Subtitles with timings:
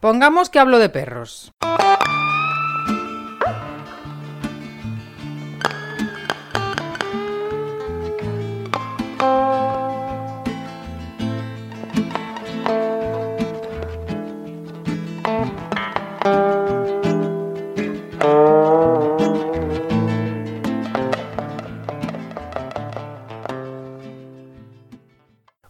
[0.00, 1.50] Pongamos que hablo de perros.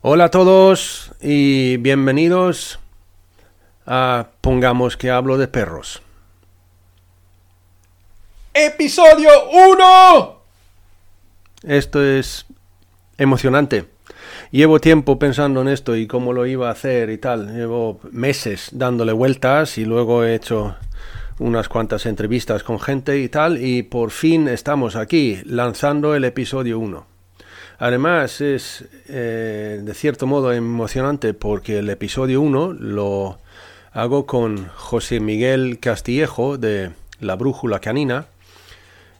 [0.02, 2.79] Hola a todos y bienvenidos
[3.89, 6.02] a Pongamos que hablo de perros.
[8.52, 10.38] Episodio 1.
[11.62, 12.45] Esto es
[13.16, 13.87] emocionante.
[14.51, 17.55] Llevo tiempo pensando en esto y cómo lo iba a hacer y tal.
[17.55, 20.77] Llevo meses dándole vueltas y luego he hecho
[21.39, 26.78] unas cuantas entrevistas con gente y tal y por fin estamos aquí lanzando el episodio
[26.78, 27.06] 1.
[27.78, 33.39] Además es eh, de cierto modo emocionante porque el episodio 1 lo
[33.92, 38.27] hago con José Miguel Castillejo de La Brújula Canina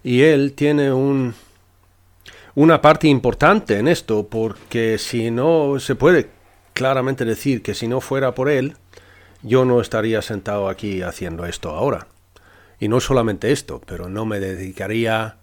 [0.03, 1.35] y él tiene un,
[2.55, 6.31] una parte importante en esto porque si no se puede
[6.73, 8.77] claramente decir que si no fuera por él
[9.43, 12.09] yo no estaría sentado aquí haciendo esto ahora.
[12.81, 15.37] Y no solamente esto, pero no me dedicaría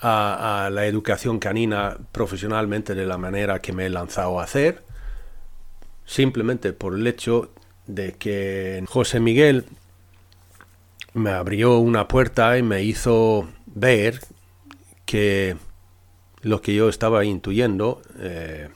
[0.00, 4.82] a, la educación canina profesionalmente de la manera que me he lanzado a hacer,
[6.04, 7.50] simplemente por el hecho
[7.86, 9.64] de que José Miguel
[11.14, 14.20] me abrió una puerta y me hizo ver
[15.04, 15.56] que
[16.40, 18.68] lo que yo estaba intuyendo eh,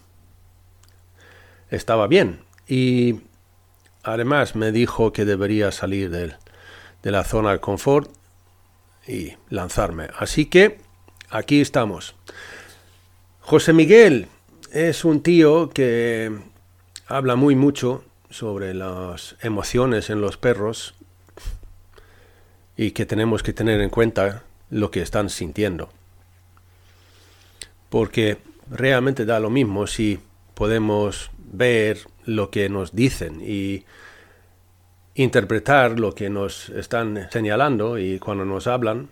[1.70, 2.40] estaba bien.
[2.68, 3.20] Y
[4.02, 8.10] además me dijo que debería salir de la zona de confort
[9.06, 10.08] y lanzarme.
[10.18, 10.78] Así que
[11.30, 12.14] aquí estamos.
[13.40, 14.28] José Miguel
[14.72, 16.36] es un tío que
[17.06, 20.94] habla muy mucho sobre las emociones en los perros
[22.76, 25.88] y que tenemos que tener en cuenta lo que están sintiendo.
[27.88, 28.38] Porque
[28.70, 30.18] realmente da lo mismo si
[30.54, 33.84] podemos ver lo que nos dicen y
[35.14, 39.08] interpretar lo que nos están señalando y cuando nos hablan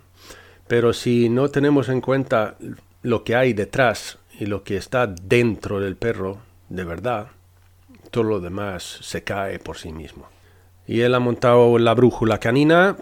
[0.67, 2.55] pero si no tenemos en cuenta
[3.03, 6.39] lo que hay detrás y lo que está dentro del perro,
[6.69, 7.27] de verdad,
[8.15, 10.29] todo lo demás se cae por sí mismo.
[10.87, 12.95] Y él ha montado la brújula canina,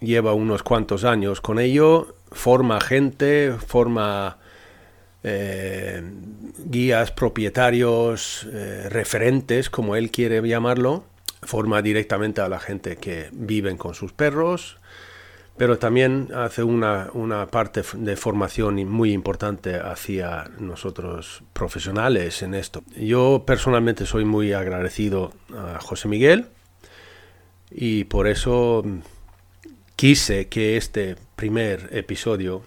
[0.00, 4.38] lleva unos cuantos años con ello, forma gente, forma
[5.22, 6.02] eh,
[6.64, 11.04] guías, propietarios, eh, referentes, como él quiere llamarlo,
[11.42, 14.78] forma directamente a la gente que viven con sus perros,
[15.56, 17.10] pero también hace una,
[17.50, 22.82] parte de formación muy importante hacia nosotros profesionales en esto.
[22.94, 26.46] Yo personalmente soy muy agradecido a José Miguel
[27.70, 28.84] y por eso
[29.96, 32.62] quise que este primer episodio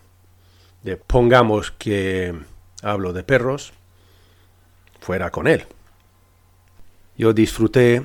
[0.82, 2.34] de Pongamos que
[2.82, 3.72] hablo de perros
[5.00, 5.66] fuera con él.
[7.18, 8.04] Yo disfruté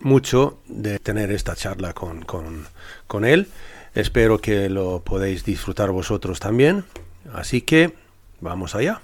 [0.00, 3.48] mucho de tener esta charla con, con él
[3.96, 6.84] Espero que lo podéis disfrutar vosotros también.
[7.32, 7.94] Así que
[8.42, 9.00] vamos allá.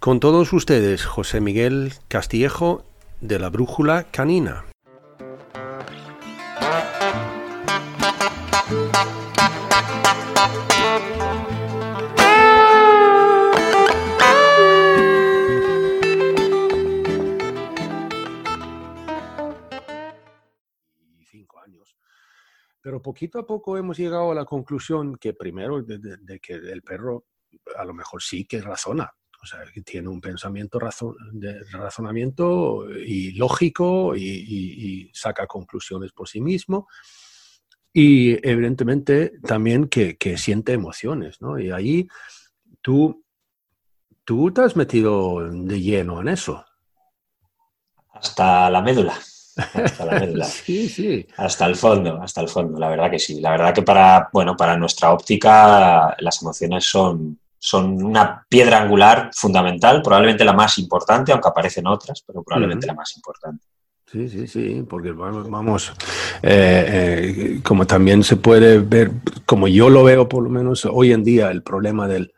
[0.00, 2.84] Con todos ustedes, José Miguel Castillejo
[3.20, 4.64] de la Brújula Canina.
[22.82, 27.26] Pero poquito a poco hemos llegado a la conclusión que primero de, que el perro
[27.76, 29.08] a lo mejor sí que razona,
[29.40, 30.80] o sea, que tiene un pensamiento
[31.32, 36.88] de razonamiento y lógico y, saca conclusiones por sí mismo.
[37.92, 41.58] Y evidentemente también que, que, siente emociones, ¿no?
[41.58, 42.08] Y ahí
[42.80, 43.24] tú,
[44.24, 46.64] tú te has metido de lleno en eso.
[48.14, 49.14] Hasta la médula
[49.56, 51.26] hasta la sí, sí.
[51.36, 53.40] Hasta el fondo, hasta el fondo, la verdad que sí.
[53.40, 59.30] La verdad que para, bueno, para nuestra óptica las emociones son, son una piedra angular
[59.34, 63.64] fundamental, probablemente la más importante, aunque aparecen otras, pero probablemente la más importante.
[64.10, 65.90] Sí, sí, sí, porque vamos,
[66.42, 69.10] eh, eh, como también se puede ver,
[69.46, 72.34] como yo lo veo por lo menos hoy en día, el problema del,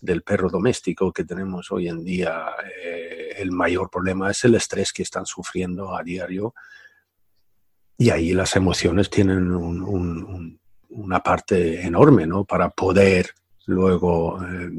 [0.00, 2.50] del perro doméstico que tenemos hoy en día,
[2.84, 6.54] eh, el mayor problema es el estrés que están sufriendo a diario.
[7.96, 9.52] Y ahí las emociones tienen
[10.90, 12.44] una parte enorme, ¿no?
[12.44, 13.30] Para poder
[13.66, 14.70] luego eh,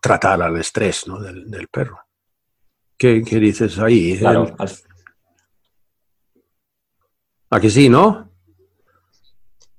[0.00, 2.00] tratar al estrés del, perro.
[2.96, 4.18] ¿Qué, dices ahí?
[4.18, 4.54] Claro,
[7.52, 8.29] Aquí sí, ¿no?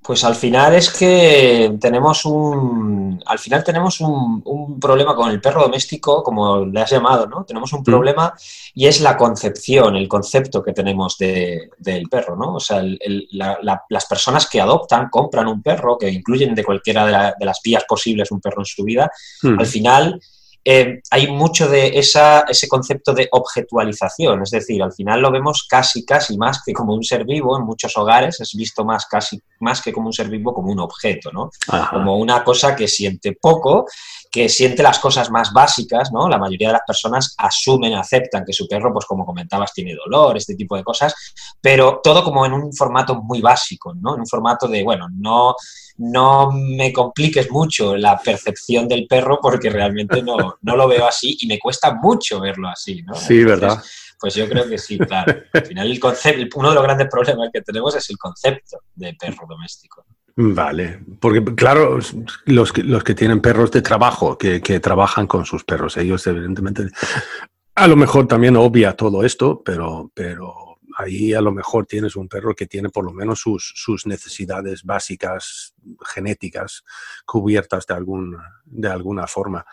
[0.03, 5.61] Pues al final es que tenemos un, al final tenemos un, problema con el perro
[5.61, 7.43] doméstico, como le has llamado, ¿no?
[7.43, 7.83] Tenemos un mm.
[7.83, 8.33] problema
[8.73, 12.55] y es la concepción, el concepto que tenemos del perro, ¿no?
[12.55, 17.61] O sea, las personas que adoptan, compran un perro, que incluyen de cualquiera de, las
[17.63, 19.11] vías posibles un perro en su vida,
[19.43, 19.59] mm.
[19.59, 20.19] al final
[20.63, 25.65] eh, hay mucho de esa, ese concepto de objetualización, es decir, al final lo vemos
[25.67, 29.41] casi, casi más que como un ser vivo, en muchos hogares es visto más casi,
[29.59, 31.49] más que como un ser vivo, como un objeto, ¿no?
[31.89, 33.87] Como una cosa que siente poco,
[34.31, 36.29] que siente las cosas más básicas, ¿no?
[36.29, 40.37] La mayoría de las personas asumen, aceptan que su perro, pues como comentabas, tiene dolor,
[40.37, 41.13] este tipo de cosas,
[41.59, 44.15] pero todo como en un formato muy básico, ¿no?
[44.15, 45.55] En un formato de, bueno, no
[45.97, 51.47] no me compliques mucho la percepción del perro porque realmente no, lo veo así y
[51.47, 53.13] me cuesta mucho verlo así, ¿no?
[53.13, 53.81] Sí, ¿verdad?
[54.19, 55.33] Pues yo creo que sí, claro.
[55.53, 59.13] Al final el concepto, uno de los grandes problemas que tenemos es el concepto de
[59.13, 60.05] perro doméstico.
[60.43, 61.99] Vale, porque claro,
[62.45, 66.25] los que, los que tienen perros de trabajo, que, que trabajan con sus perros, ellos
[66.25, 66.87] evidentemente,
[67.75, 72.27] a lo mejor también obvia todo esto, pero, pero ahí a lo mejor tienes un
[72.27, 75.73] perro que tiene por lo menos sus, necesidades básicas
[76.13, 76.83] genéticas
[77.25, 79.65] cubiertas de, algún, de alguna forma.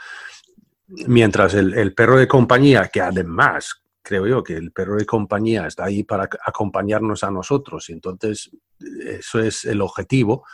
[1.07, 5.85] Mientras el, perro de compañía, que además creo yo que el perro de compañía está
[5.85, 8.51] ahí para acompañarnos a nosotros, y entonces
[8.81, 10.45] eso es el objetivo.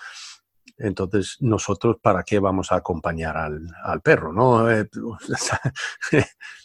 [0.76, 4.32] Entonces, nosotros, ¿para qué vamos a acompañar al, perro?
[4.32, 4.66] ¿no?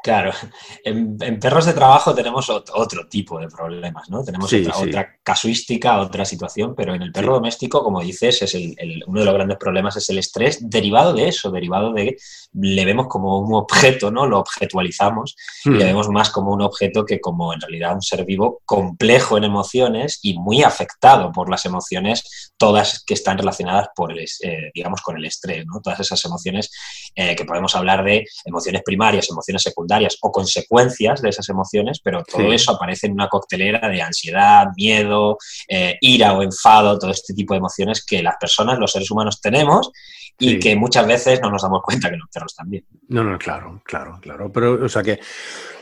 [0.00, 0.30] Claro,
[0.84, 4.22] en, perros de trabajo tenemos otro, tipo de problemas, ¿no?
[4.22, 9.20] Tenemos otra, casuística, otra situación, pero en el perro doméstico, como dices, es el, uno
[9.20, 12.16] de los grandes problemas es el estrés derivado de eso, derivado de
[12.52, 14.26] le vemos como un objeto, ¿no?
[14.26, 15.88] Lo objetualizamos y le hmm.
[15.88, 20.20] vemos más como un objeto que como en realidad un ser vivo complejo en emociones
[20.22, 25.16] y muy afectado por las emociones, todas que están relacionadas por el, eh, digamos, con
[25.16, 25.80] el estrés, ¿no?
[25.80, 26.70] Todas esas emociones
[27.14, 29.87] eh, que podemos hablar de emociones primarias, emociones secundarias
[30.20, 35.38] o consecuencias de esas emociones, pero todo eso aparece en una coctelera de ansiedad, miedo,
[35.68, 39.40] eh, ira o enfado, todo este tipo de emociones que las personas, los seres humanos
[39.40, 39.90] tenemos
[40.38, 42.84] y que muchas veces no nos damos cuenta que los perros también.
[43.08, 44.52] No, no, claro, claro, claro.
[44.52, 45.18] Pero, o sea que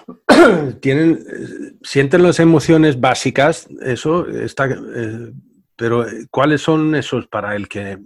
[0.81, 5.33] tienen, sienten las emociones básicas, eso está, eh,
[5.77, 7.99] pero ¿cuáles son esos para el que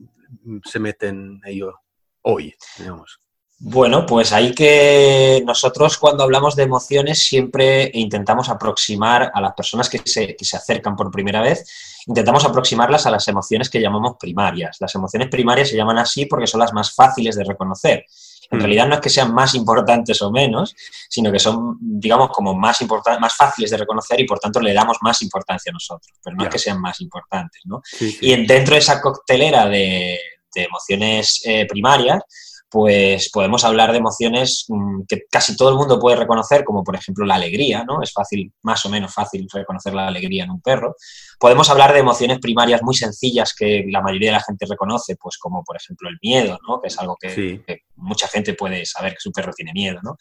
[0.65, 1.75] se meten ellos
[2.23, 3.21] hoy, digamos?
[3.63, 9.91] Bueno, pues hay que nosotros cuando hablamos de emociones siempre intentamos aproximar a las personas
[9.91, 14.17] que se, que se, acercan por primera vez, intentamos aproximarlas a las emociones que llamamos
[14.19, 14.79] primarias.
[14.81, 18.07] Las emociones primarias se llaman así porque son las más fáciles de reconocer.
[18.51, 18.61] En mm.
[18.63, 20.75] realidad no es que sean más importantes o menos,
[21.11, 22.79] sino que son, digamos, como más,
[23.21, 26.45] más fáciles de reconocer y por tanto le damos más importancia a nosotros, pero no
[26.45, 27.61] es que sean más importantes.
[27.67, 27.83] ¿no?
[28.01, 30.19] Y dentro de esa coctelera de,
[30.55, 32.23] emociones eh, primarias,
[32.71, 36.95] pues podemos hablar de emociones mm, que casi todo el mundo puede reconocer, como por
[36.95, 38.01] ejemplo la alegría, ¿no?
[38.01, 40.95] Es fácil, más o menos fácil reconocer la alegría en un perro.
[41.39, 45.37] Podemos hablar de emociones primarias muy sencillas que la mayoría de la gente reconoce, pues
[45.37, 46.81] como por ejemplo el miedo, ¿no?
[46.81, 47.61] Que es algo que,
[47.97, 50.17] mucha gente puede saber que su perro tiene miedo, ¿no?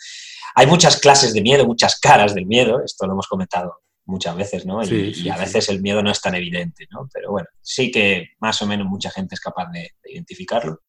[0.56, 3.76] Hay muchas clases de miedo, muchas caras del miedo, esto lo hemos comentado
[4.06, 4.84] muchas veces, ¿no?
[4.84, 7.08] y, a veces el miedo no es tan evidente, ¿no?
[7.14, 10.80] Pero bueno, sí que más o menos mucha gente es capaz de identificarlo.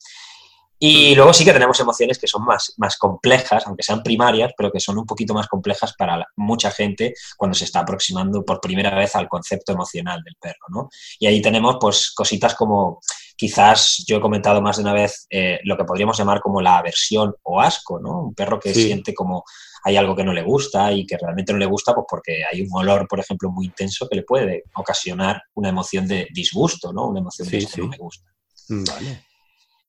[0.82, 4.72] Y luego sí que tenemos emociones que son más, más complejas, aunque sean primarias, pero
[4.72, 8.94] que son un poquito más complejas para mucha gente cuando se está aproximando por primera
[8.94, 10.88] vez al concepto emocional del perro, ¿no?
[11.18, 12.98] Y ahí tenemos pues cositas como
[13.36, 16.78] quizás yo he comentado más de una vez eh, lo que podríamos llamar como la
[16.78, 18.22] aversión o asco, ¿no?
[18.22, 19.44] Un perro que siente como
[19.84, 22.62] hay algo que no le gusta y que realmente no le gusta pues porque hay
[22.62, 27.06] un olor, por ejemplo, muy intenso que le puede ocasionar una emoción de disgusto, ¿no?
[27.06, 28.30] Una emoción de que no me gusta.
[28.68, 29.29] Vale.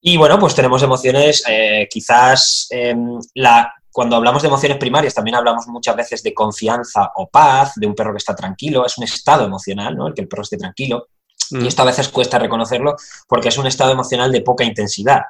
[0.01, 5.36] Y bueno, pues tenemos emociones, eh, quizás em, la, cuando hablamos de emociones primarias también
[5.36, 9.03] hablamos muchas veces de confianza o paz, de un perro que está tranquilo, es un
[9.03, 10.08] estado emocional, ¿no?
[10.08, 11.08] El que el perro esté tranquilo.
[11.51, 11.65] Y mm.
[11.67, 12.96] esto a veces cuesta reconocerlo
[13.27, 15.22] porque es un estado emocional de poca intensidad.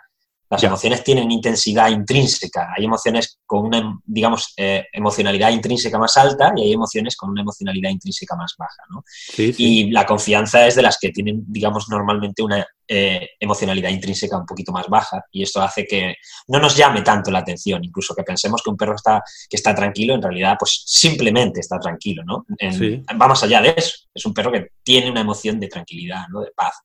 [0.51, 2.73] Las emociones tienen intensidad intrínseca.
[2.75, 7.41] Hay emociones con una, digamos, eh, emocionalidad intrínseca más alta y hay emociones con una
[7.41, 8.83] emocionalidad intrínseca más baja.
[8.89, 9.01] ¿no?
[9.37, 14.45] Y la confianza es de las que tienen, digamos, normalmente una eh, emocionalidad intrínseca un
[14.45, 16.15] poquito más baja y esto hace que
[16.49, 19.73] no nos llame tanto la atención, incluso que pensemos que un perro está, que está
[19.73, 22.45] tranquilo, en realidad pues simplemente está tranquilo, ¿no?
[22.59, 26.41] Va más allá de eso, es un perro que tiene una emoción de tranquilidad, ¿no?
[26.41, 26.81] De paz.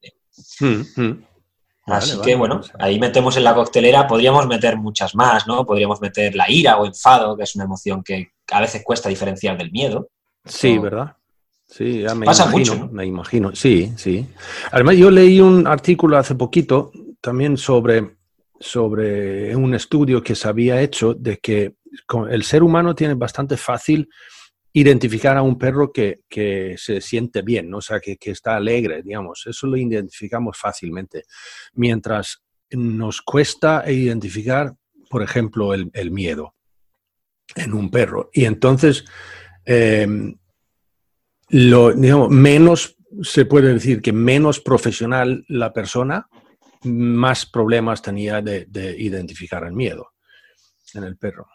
[0.60, 1.24] Mm,
[1.86, 5.64] Así que bueno, ahí metemos en la coctelera, podríamos meter muchas más, ¿no?
[5.64, 9.56] Podríamos meter la ira o enfado, que es una emoción que a veces cuesta diferenciar
[9.56, 10.08] del miedo.
[10.44, 11.14] Sí, ¿verdad?
[11.68, 14.26] Sí, ya me Pasa imagino, mucho, me imagino, sí, sí.
[14.72, 16.90] Además, yo leí un artículo hace poquito
[17.20, 18.16] también sobre,
[18.58, 21.74] sobre un estudio que se había hecho de que
[22.30, 24.08] el ser humano tiene bastante fácil
[24.76, 26.20] identificar a un perro que,
[26.76, 29.46] se siente bien, o sea, que, está alegre, digamos.
[29.46, 31.24] Eso lo identificamos fácilmente.
[31.72, 34.74] Mientras nos cuesta identificar,
[35.08, 36.54] por ejemplo, el, miedo
[37.54, 38.28] en un perro.
[38.34, 39.06] Y entonces,
[39.64, 40.36] em,
[41.48, 46.28] lo, digamos, menos, se puede decir que menos profesional la persona,
[46.84, 48.68] más problemas tenía de,
[48.98, 50.12] identificar el miedo
[50.92, 51.46] en el perro.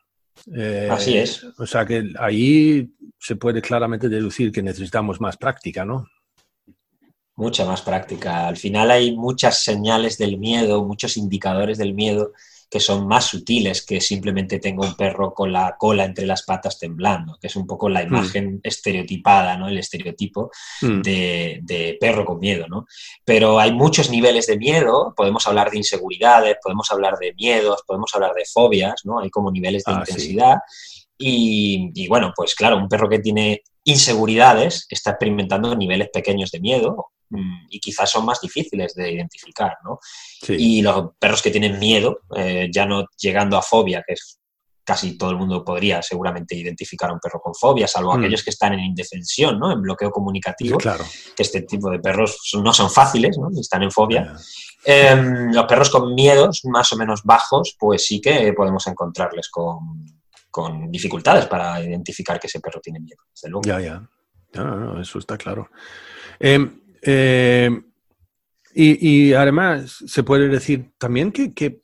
[0.89, 1.43] Así eh, es.
[1.57, 6.07] O sea que ahí se puede claramente deducir que necesitamos más práctica, ¿no?
[7.36, 8.48] Mucha más práctica.
[8.48, 12.33] Al final hay muchas señales del miedo, muchos indicadores del miedo
[12.71, 16.79] que son más sutiles que simplemente tengo un perro con la cola entre las patas
[16.79, 18.07] temblando, que es un poco la hmm.
[18.07, 19.67] imagen estereotipada, ¿no?
[19.67, 20.49] El estereotipo
[20.81, 21.01] hmm.
[21.01, 22.85] de, perro con miedo, ¿no?
[23.25, 28.09] Pero hay muchos niveles de miedo, podemos hablar de inseguridades, podemos hablar de miedos, podemos
[28.13, 29.19] hablar de fobias, ¿no?
[29.19, 30.55] Hay como niveles de ah, intensidad.
[31.17, 36.91] Y, bueno, pues claro, un perro que tiene inseguridades está experimentando niveles pequeños de miedo
[36.91, 37.20] mm,
[37.69, 40.00] y quizás son más difíciles de identificar, ¿no?
[40.50, 44.39] Y los perros que tienen miedo, eh, ya no llegando a fobia, que es
[44.83, 48.19] casi todo el mundo podría seguramente identificar a un perro con fobia, salvo mm.
[48.19, 49.71] aquellos que están en indefensión, ¿no?
[49.71, 51.05] En bloqueo comunicativo, claro.
[51.35, 53.50] que este tipo de perros no son fáciles, ¿no?
[53.59, 54.35] Están en fobia.
[54.83, 60.05] Em, los perros con miedos más o menos bajos, pues sí que podemos encontrarles con,
[60.50, 63.21] con dificultades para identificar que ese perro tiene miedo.
[63.63, 64.09] Ya, ya.
[64.53, 65.69] No, eso está claro.
[66.39, 67.84] Em, em,
[68.74, 71.81] y, además se puede decir también que,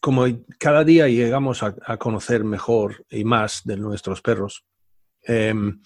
[0.00, 0.24] como
[0.58, 4.64] cada día llegamos a, conocer mejor y más de nuestros perros,
[5.22, 5.80] em,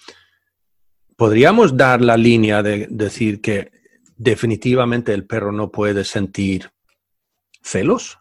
[1.17, 3.73] podríamos dar la línea de decir que
[4.17, 6.71] definitivamente el perro no puede sentir
[7.63, 8.19] celos.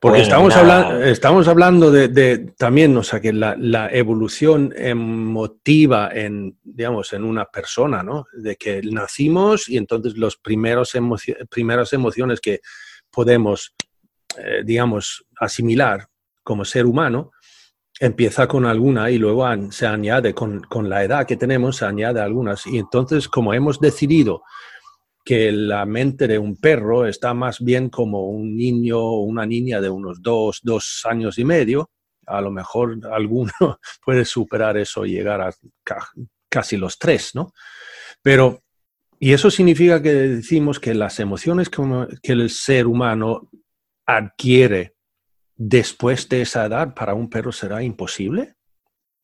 [0.00, 7.12] Porque estamos, hablando, estamos hablando de, también, o sea, que la, evolución emotiva en, digamos,
[7.12, 8.26] en una persona, ¿no?
[8.32, 10.92] De que nacimos y entonces los primeros
[11.50, 12.60] primeras emociones que
[13.10, 13.74] podemos,
[14.36, 16.06] eh, digamos, asimilar
[16.42, 17.32] como ser humano,
[18.00, 22.20] empieza con alguna y luego se añade, con, con la edad que tenemos, se añade
[22.20, 22.66] algunas.
[22.66, 24.42] Y entonces, como hemos decidido
[25.28, 29.78] que la mente de un perro está más bien como un niño o una niña
[29.78, 31.90] de unos dos, dos años y medio.
[32.26, 33.52] A lo mejor alguno
[34.02, 35.54] puede superar eso y llegar a
[36.48, 37.52] casi los tres, ¿no?
[38.22, 38.62] Pero,
[39.20, 43.50] y eso significa que decimos que las emociones que el ser humano
[44.06, 44.94] adquiere
[45.54, 48.54] después de esa edad para un perro será imposible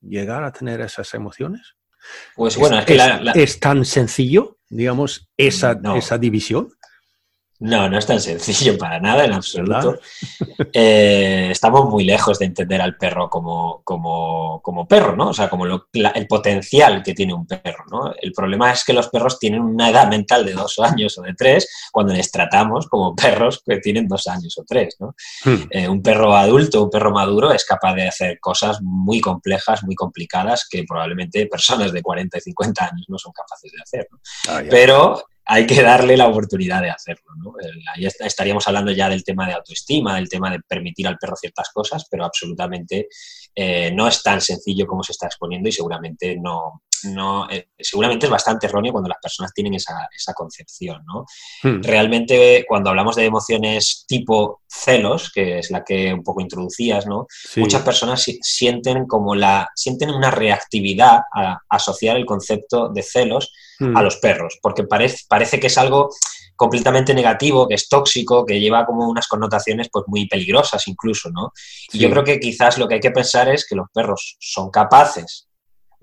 [0.02, 1.76] llegar a tener esas emociones.
[2.36, 6.68] Pues bueno, es, que es tan sencillo digamos, esa, esa división?
[7.60, 9.98] No, no es tan sencillo para nada, en absoluto.
[10.76, 15.28] Eh, estamos muy lejos de entender al perro como, como, perro, ¿no?
[15.28, 18.12] O sea, como el potencial que tiene un perro, ¿no?
[18.20, 21.34] El problema es que los perros tienen una edad mental de dos años o de
[21.34, 25.14] tres cuando les tratamos como perros que tienen dos años o tres, ¿no?
[25.44, 25.66] Hmm.
[25.70, 29.94] Eh, un perro adulto, un perro maduro es capaz de hacer cosas muy complejas, muy
[29.94, 34.18] complicadas que probablemente personas de 40 y 50 años no son capaces de hacer, ¿no?
[34.48, 37.32] Ah, Pero hay que darle la oportunidad de hacerlo.
[37.36, 37.54] ¿no?
[37.94, 41.70] Ahí estaríamos hablando ya del tema de autoestima, del tema de permitir al perro ciertas
[41.72, 43.08] cosas, pero absolutamente
[43.54, 48.26] eh, no es tan sencillo como se está exponiendo y seguramente no, no eh, seguramente
[48.26, 51.04] es bastante erróneo cuando las personas tienen esa, concepción.
[51.06, 51.24] ¿no?
[51.62, 51.82] Hmm.
[51.82, 57.26] Realmente cuando hablamos de emociones tipo celos, que es la que un poco introducías, ¿no?
[57.56, 63.84] muchas personas sienten como la sienten una reactividad a asociar el concepto de celos a
[63.84, 64.04] hmm.
[64.04, 66.10] los perros, porque parece, parece que es algo
[66.56, 71.52] completamente negativo, que es tóxico, que lleva como unas connotaciones pues muy peligrosas incluso, ¿no?
[71.92, 74.70] Y yo creo que quizás lo que hay que pensar es que los perros son
[74.70, 75.48] capaces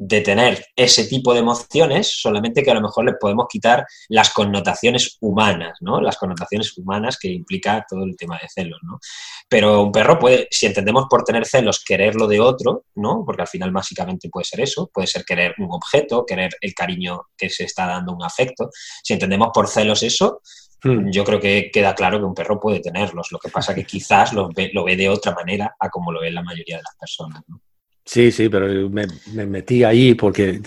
[0.04, 4.32] de tener ese tipo de emociones, solamente que a lo mejor le podemos quitar las
[4.32, 6.02] connotaciones humanas, ¿no?
[6.02, 9.00] Las connotaciones humanas que implica todo el tema de celos, ¿no?
[9.48, 13.22] Pero un perro puede, si entendemos por tener celos, quererlo de otro, ¿no?
[13.24, 17.28] Porque al final básicamente puede ser eso, puede ser querer un objeto, querer el cariño
[17.38, 18.72] que se está dando un afecto.
[19.04, 20.42] Si entendemos por celos eso,
[20.84, 21.12] hmm.
[21.12, 23.32] yo creo que queda claro que un perro puede tenerlos.
[23.32, 26.22] Lo que pasa que quizás lo ve, lo ve de otra manera a como lo
[26.22, 27.62] ve la mayoría de las personas, ¿no?
[28.06, 29.06] Sí, sí, pero me,
[29.46, 30.60] metí ahí porque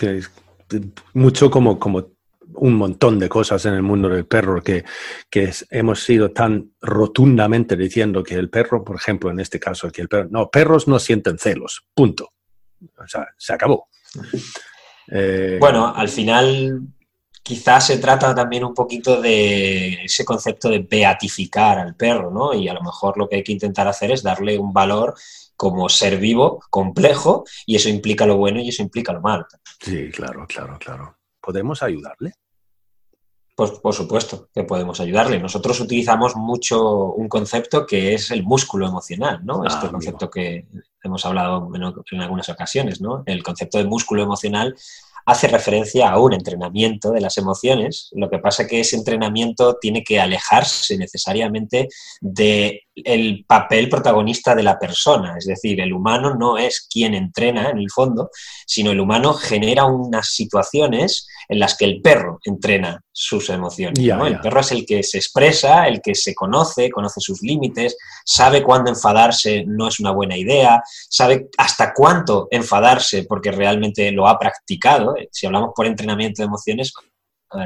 [1.13, 2.15] mucho como, como
[2.55, 4.85] un montón de cosas en el mundo del perro que,
[5.29, 10.01] que hemos sido tan rotundamente diciendo que el perro, por ejemplo, en este caso, que
[10.01, 12.31] el perro, no, perros no sienten celos, punto.
[12.97, 13.87] O sea, se acabó.
[15.11, 16.81] Eh, bueno, al final
[17.43, 22.53] quizás se trata también un poquito de ese concepto de beatificar al perro, ¿no?
[22.53, 25.13] Y a lo mejor lo que hay que intentar hacer es darle un valor
[25.55, 29.45] como ser vivo, complejo, y eso implica lo bueno y eso implica lo malo.
[29.79, 31.17] Sí, claro, claro, claro.
[31.41, 32.33] ¿Podemos ayudarle?
[33.55, 35.39] Pues por supuesto que podemos ayudarle.
[35.39, 39.63] Nosotros utilizamos mucho un concepto que es el músculo emocional, ¿no?
[39.63, 40.67] Ah, este concepto que
[41.01, 43.23] hemos hablado en, algunas ocasiones, ¿no?
[43.25, 44.75] El concepto de músculo emocional
[45.25, 48.09] hace referencia a un entrenamiento de las emociones.
[48.13, 51.89] Lo que pasa es que ese entrenamiento tiene que alejarse necesariamente
[52.21, 55.35] del el papel protagonista de la persona.
[55.37, 58.29] Es decir, el humano no es quien entrena en el fondo,
[58.65, 63.99] sino el humano genera unas situaciones en las que el perro entrena sus emociones.
[63.99, 68.63] El perro es el que se expresa, el que se conoce, conoce sus límites, sabe
[68.63, 74.37] cuándo enfadarse no es una buena idea, sabe hasta cuánto enfadarse porque realmente lo ha
[74.37, 75.15] practicado.
[75.31, 76.93] Si hablamos por entrenamiento de emociones,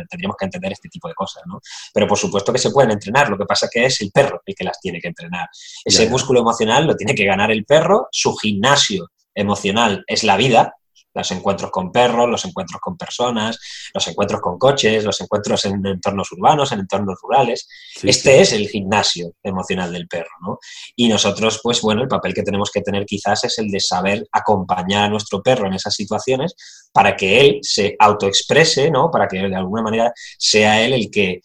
[0.10, 1.62] tendríamos que entender este tipo de cosas, ¿no?
[1.94, 4.56] Pero por supuesto que se pueden entrenar, lo que pasa que es el perro el
[4.56, 5.48] que las tiene que entrenar.
[5.84, 10.76] Ese músculo emocional lo tiene que ganar el perro, su gimnasio emocional es la vida,
[11.14, 13.58] los encuentros con perros, los encuentros con personas,
[13.94, 17.68] los encuentros con coches, los encuentros en entornos urbanos, en entornos rurales.
[18.04, 20.60] este es el gimnasio emocional del perro, ¿no?
[20.96, 24.28] Y nosotros, pues bueno, el papel que tenemos que tener quizás es el de saber
[24.32, 26.56] acompañar a nuestro perro en esas situaciones
[26.92, 29.10] para que él se autoexprese, ¿no?
[29.12, 31.42] Para que de alguna manera sea él el que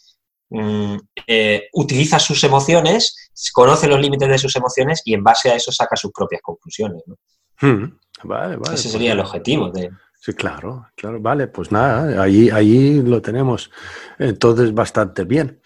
[0.50, 5.56] mm, eh, utiliza sus emociones, conoce los límites de sus emociones y en base a
[5.56, 7.02] eso saca sus propias conclusiones.
[7.06, 7.16] ¿no?
[7.60, 7.84] Hmm.
[8.24, 8.74] Vale, vale.
[8.74, 9.90] Ese pues sería el objetivo de...
[10.14, 13.70] Sí, claro, claro, vale, pues nada, ahí, ahí lo tenemos
[14.18, 15.60] entonces bastante bien.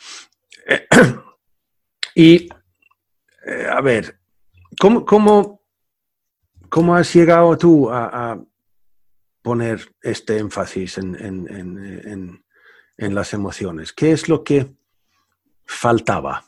[2.15, 2.49] y,
[3.47, 4.19] eh, a ver,
[4.81, 5.63] ¿cómo, cómo,
[6.69, 8.37] cómo has llegado tú a,
[9.43, 12.45] poner este énfasis en, en,
[12.97, 13.93] en, las emociones?
[13.93, 14.75] ¿Qué es lo que
[15.65, 16.45] faltaba?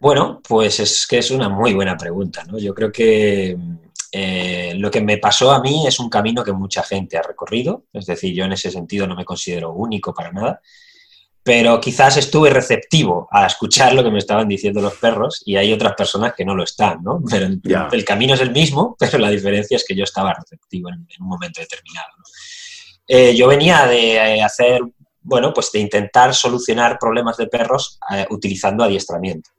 [0.00, 2.58] Bueno, pues es que es una muy buena pregunta, ¿no?
[2.58, 3.54] Yo creo que
[4.12, 7.84] eh, lo que me pasó a mí es un camino que mucha gente ha recorrido,
[7.92, 10.62] es decir, yo en ese sentido no me considero único para nada,
[11.42, 15.70] pero quizás estuve receptivo a escuchar lo que me estaban diciendo los perros y hay
[15.70, 17.22] otras personas que no lo están, ¿no?
[17.30, 17.46] Pero
[17.92, 21.26] el camino es el mismo, pero la diferencia es que yo estaba receptivo en, un
[21.26, 22.08] momento determinado.
[23.06, 24.80] Eh, yo venía de eh, hacer,
[25.20, 27.98] bueno, pues de intentar solucionar problemas de perros
[28.30, 29.50] utilizando adiestramiento.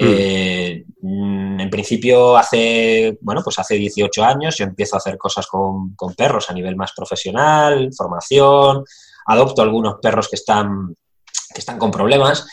[0.00, 0.06] Mm.
[0.08, 5.94] Eh, en principio, hace, bueno, pues hace 18 años yo empiezo a hacer cosas con,
[6.16, 8.84] perros a nivel más profesional, formación,
[9.26, 10.94] adopto algunos perros que están,
[11.54, 12.46] que están con problemas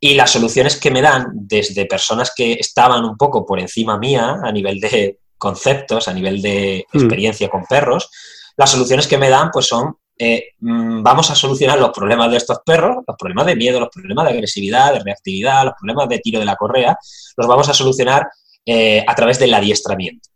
[0.00, 4.38] y las soluciones que me dan desde personas que estaban un poco por encima mía
[4.42, 6.98] a nivel de conceptos, a nivel de mm.
[6.98, 8.10] experiencia con perros,
[8.56, 12.36] las soluciones que me dan pues son eh, mm, vamos a solucionar los problemas de
[12.36, 16.18] estos perros, los problemas de miedo, los problemas de agresividad, de reactividad, los problemas de
[16.18, 16.96] tiro de la correa,
[17.36, 18.28] los vamos a solucionar
[18.64, 20.28] eh, a través del adiestramiento.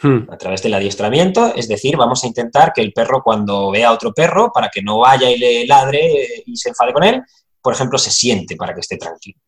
[0.00, 0.28] Hmm.
[0.28, 3.92] A través del adiestramiento, es decir, vamos a intentar que el perro cuando vea a
[3.92, 7.22] otro perro, para que no vaya y le ladre eh, y se enfade con él,
[7.62, 9.38] por ejemplo, se siente para que esté tranquilo.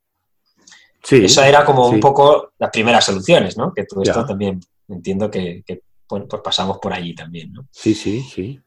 [1.03, 3.73] Sí, Esa era como un poco las primeras soluciones, ¿no?
[3.73, 5.63] Que todo esto también entiendo que,
[6.09, 7.69] pues pasamos por allí también, ¿no?
[7.71, 8.59] Sí, sí, sí.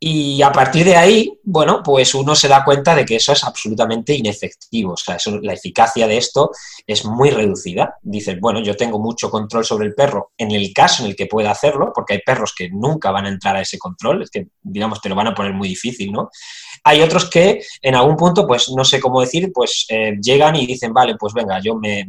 [0.00, 3.42] Y a partir de ahí, bueno, pues uno se da cuenta de que eso es
[3.42, 4.92] absolutamente inefectivo.
[4.92, 6.52] O sea, la eficacia de esto
[6.86, 7.96] es muy reducida.
[8.02, 11.26] Dices, bueno, yo tengo mucho control sobre el perro en el caso en el que
[11.26, 14.46] pueda hacerlo, porque hay perros que nunca van a entrar a ese control, es que,
[14.62, 16.30] digamos, te lo van a poner muy difícil, ¿no?
[16.84, 20.66] Hay otros que en algún punto, pues no sé cómo decir, pues eh, llegan y
[20.66, 22.06] dicen, vale, pues venga, yo me,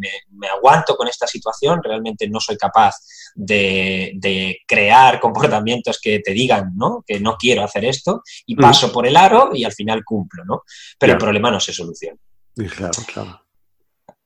[0.51, 2.95] aguanto con esta situación, realmente no soy capaz
[3.35, 7.03] de, crear comportamientos que te digan, ¿no?
[7.05, 8.59] Que no quiero hacer esto y mm.
[8.59, 10.63] paso por el aro y al final cumplo, ¿no?
[10.97, 12.17] Pero el problema no se soluciona.
[12.55, 13.41] Claro, claro.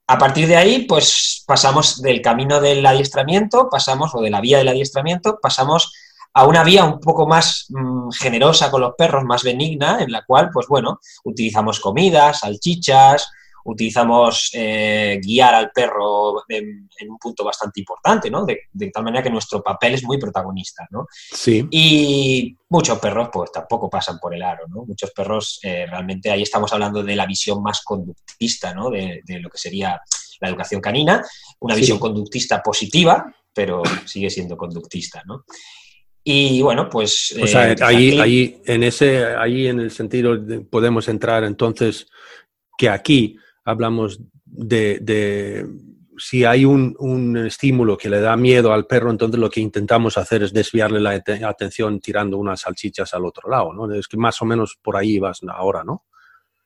[0.07, 4.57] A partir de ahí, pues pasamos del camino del adiestramiento, pasamos, o de la vía
[4.57, 5.93] del adiestramiento, pasamos
[6.33, 10.25] a una vía un poco más mm, generosa con los perros, más benigna, en la
[10.25, 13.29] cual, pues bueno, utilizamos comidas, salchichas,
[13.65, 18.45] utilizamos eh, guiar al perro en, un punto bastante importante, ¿no?
[18.45, 21.07] De, tal manera que nuestro papel es muy protagonista, ¿no?
[21.11, 21.65] Sí.
[21.71, 24.85] Y muchos perros, pues tampoco pasan por el aro, ¿no?
[24.85, 28.89] Muchos perros, eh, realmente ahí estamos hablando de la visión más conductista, ¿no?
[28.89, 30.01] De, lo que sería
[30.39, 31.23] la educación canina,
[31.59, 35.45] una visión conductista positiva, pero sigue siendo conductista, ¿no?
[36.23, 37.37] Y bueno, pues...
[37.41, 40.37] O sea, eh, ahí, ahí, en ese, ahí en el sentido
[40.69, 42.07] podemos entrar entonces
[42.77, 45.67] que aquí hablamos de,
[46.17, 50.43] si hay un, estímulo que le da miedo al perro, entonces lo que intentamos hacer
[50.43, 53.93] es desviarle la atención tirando unas salchichas al otro lado, ¿no?
[53.93, 56.03] Es que más o menos por ahí vas ahora, ¿no?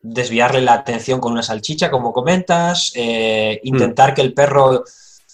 [0.01, 4.83] Desviarle la atención con una salchicha, como comentas, eh, intentar que el perro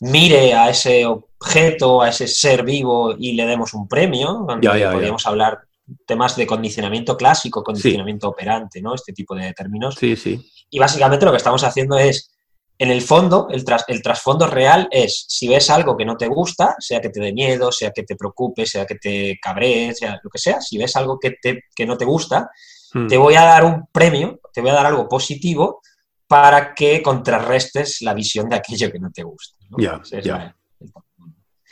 [0.02, 1.06] mire a ese
[1.44, 4.46] objeto, a ese ser vivo y le demos un premio.
[4.48, 5.60] podríamos hablar
[6.06, 8.96] temas de condicionamiento clásico, condicionamiento operante, ¿no?
[8.96, 9.96] Este tipo de términos.
[10.00, 10.40] Sí, sí.
[10.70, 12.32] Y básicamente lo que estamos haciendo es
[12.80, 16.76] en el fondo, el, el trasfondo real es, si ves algo que no te gusta,
[16.80, 20.30] sea que te dé miedo, sea que te preocupe, sea que te cabree, sea lo
[20.30, 22.50] que sea, si ves algo que, te, que no te gusta,
[22.94, 23.08] hmm.
[23.08, 25.82] te voy a dar un premio, te voy a dar algo positivo
[26.28, 29.56] para que contrarrestes la visión de aquello que no te gusta.
[29.78, 30.56] Ya,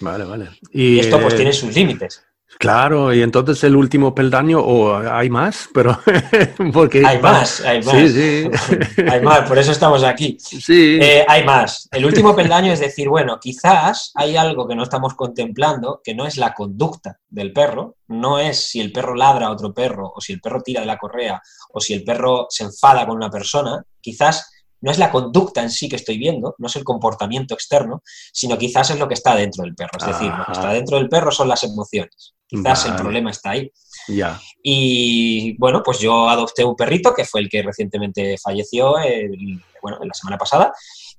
[0.01, 0.49] Vale, vale.
[0.71, 2.23] Y, esto pues tiene sus límites.
[2.59, 5.97] Claro, y entonces el último peldaño, o hay más, pero
[6.73, 7.95] porque hay más, hay más.
[7.95, 8.49] Sí, sí.
[9.09, 10.37] hay más, por eso estamos aquí.
[10.39, 10.99] Sí.
[11.01, 11.87] Eh, hay más.
[11.91, 16.27] El último peldaño es decir, bueno, quizás hay algo que no estamos contemplando, que no
[16.27, 20.19] es la conducta del perro, no es si el perro ladra a otro perro, o
[20.19, 23.29] si el perro tira de la correa, o si el perro se enfada con una
[23.29, 27.53] persona, quizás no es la conducta en sí que estoy viendo, no es el comportamiento
[27.53, 29.97] externo, sino quizás es lo que está dentro del perro.
[29.99, 32.33] Es decir, lo que está dentro del perro son las emociones.
[32.47, 33.71] Quizás el problema está ahí.
[34.09, 34.39] Ya.
[34.61, 38.95] Y bueno, pues yo adopté un perrito que fue el que recientemente falleció,
[39.81, 40.73] bueno, en la semana pasada.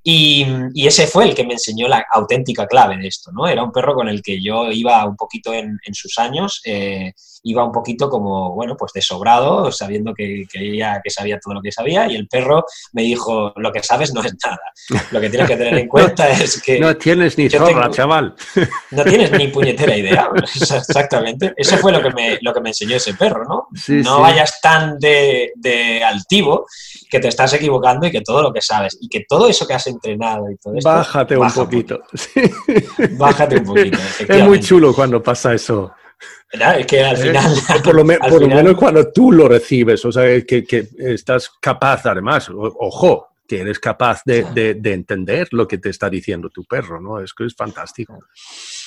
[0.05, 0.45] Y,
[0.75, 3.47] ese fue el que me enseñó la auténtica clave de esto, ¿no?
[3.47, 7.13] Era un perro con el que yo iba un poquito en, sus años, eh,
[7.45, 11.63] iba un poquito como, bueno, pues desobrado, sabiendo que, que ella que sabía todo lo
[11.63, 14.61] que sabía, y el perro me dijo, lo que sabes no es nada.
[15.11, 16.79] Lo que tienes que tener en cuenta es que...
[16.79, 18.35] No tienes ni zorra, chaval.
[18.91, 21.55] No tienes ni puñetera idea, exactamente.
[21.57, 23.69] Eso fue lo que me, lo que me enseñó ese perro, ¿no?
[23.89, 26.67] no vayas tan de, de altivo
[27.11, 29.75] que te estás equivocando y que todo lo que sabes y que todo eso que
[29.75, 30.91] has entrenado y todo esto...
[30.91, 32.01] Bájate un poquito.
[33.13, 33.99] Bájate un poquito.
[34.29, 35.93] Es muy chulo cuando pasa eso.
[36.53, 37.19] Es que al ¿Eh?
[37.19, 37.55] final...
[37.85, 43.32] por, lo, menos cuando tú lo recibes, o sea, que, que estás capaz además, ojo,
[43.53, 47.21] que eres capaz de, entender lo que te está diciendo tu perro, ¿no?
[47.21, 48.19] Es que es fantástico.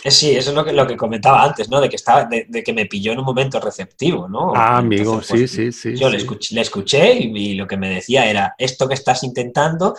[0.04, 1.80] Eh, sí, eso es lo que, lo que comentaba antes, ¿no?
[1.80, 4.54] De que, estaba, de, que me pilló en un momento receptivo, ¿no?
[4.56, 5.96] Ah, amigo, sí, pues, sí, sí.
[5.96, 9.96] Yo Le, escuché, y, lo que me decía era, esto que estás intentando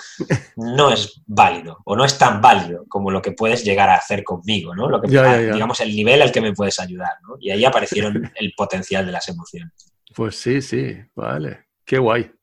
[0.56, 4.24] no es válido o no es tan válido como lo que puedes llegar a hacer
[4.24, 4.88] conmigo, ¿no?
[4.88, 7.36] Lo que, Digamos, el nivel al que me puedes ayudar, ¿no?
[7.38, 9.92] Y ahí aparecieron el potencial de las emociones.
[10.12, 11.66] Pues sí, sí, vale.
[11.84, 12.35] Qué guay.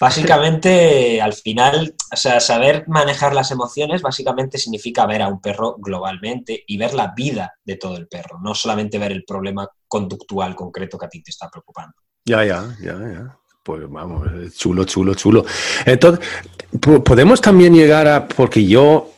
[0.00, 5.74] Básicamente, al final, o sea, saber manejar las emociones básicamente significa ver a un perro
[5.78, 10.54] globalmente y ver la vida de todo el perro, no solamente ver el problema conductual
[10.54, 11.94] concreto que a ti te está preocupando.
[12.24, 13.38] Ya, ya, ya, ya.
[13.64, 15.44] Pues vamos, chulo, chulo, chulo.
[15.84, 16.24] Entonces,
[17.04, 19.10] podemos también llegar a, porque yo,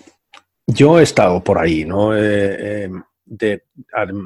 [0.66, 2.16] yo he estado por ahí, ¿no?
[2.16, 2.90] Eh, eh,
[3.26, 3.64] de,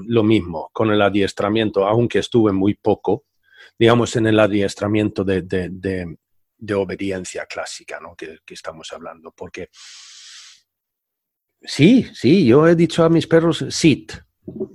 [0.07, 3.25] lo mismo con el adiestramiento, aunque estuve muy poco,
[3.77, 6.17] digamos, en el adiestramiento de, de
[6.75, 8.14] obediencia clásica ¿no?
[8.17, 9.33] que, estamos hablando.
[9.33, 9.69] Porque
[11.61, 14.12] sí, sí, yo he dicho a mis perros sit.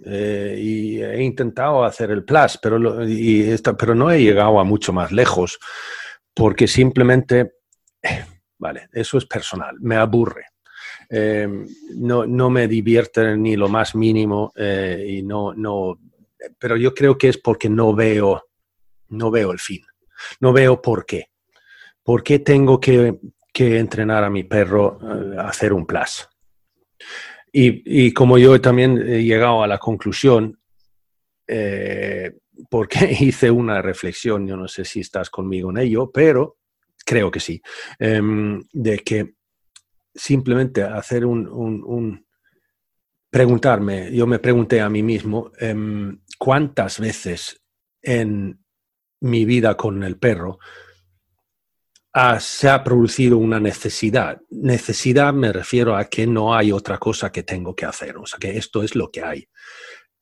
[0.06, 4.92] Eh, y he intentado hacer el plus, pero, y pero no he llegado a mucho
[4.92, 5.60] más lejos
[6.40, 7.56] porque simplemente,
[8.58, 10.46] vale, eso es personal, me aburre.
[11.10, 16.00] Em, no, no, me divierte ni lo más mínimo eh, y no, no,
[16.58, 18.44] pero yo creo que es porque no veo,
[19.10, 19.82] no veo el fin,
[20.40, 21.29] no veo por qué.
[22.10, 23.20] ¿Por qué tengo que,
[23.54, 26.28] entrenar a mi perro eh, a hacer un plus?
[27.52, 30.60] Y, como yo también he llegado a la conclusión,
[31.48, 32.32] eh,
[32.68, 36.58] porque hice una reflexión, yo no sé si estás conmigo en ello, pero
[37.06, 37.62] creo que sí,
[38.00, 39.36] em, de que
[40.12, 42.26] simplemente hacer un,
[43.30, 47.62] preguntarme, yo me pregunté a mí mismo, em, ¿cuántas veces
[48.02, 48.66] en
[49.20, 50.58] mi vida con el perro
[52.40, 54.42] se ha producido una necesidad.
[54.50, 58.40] Necesidad me refiero a que no hay otra cosa que tengo que hacer, o sea
[58.40, 59.48] que esto es lo que hay.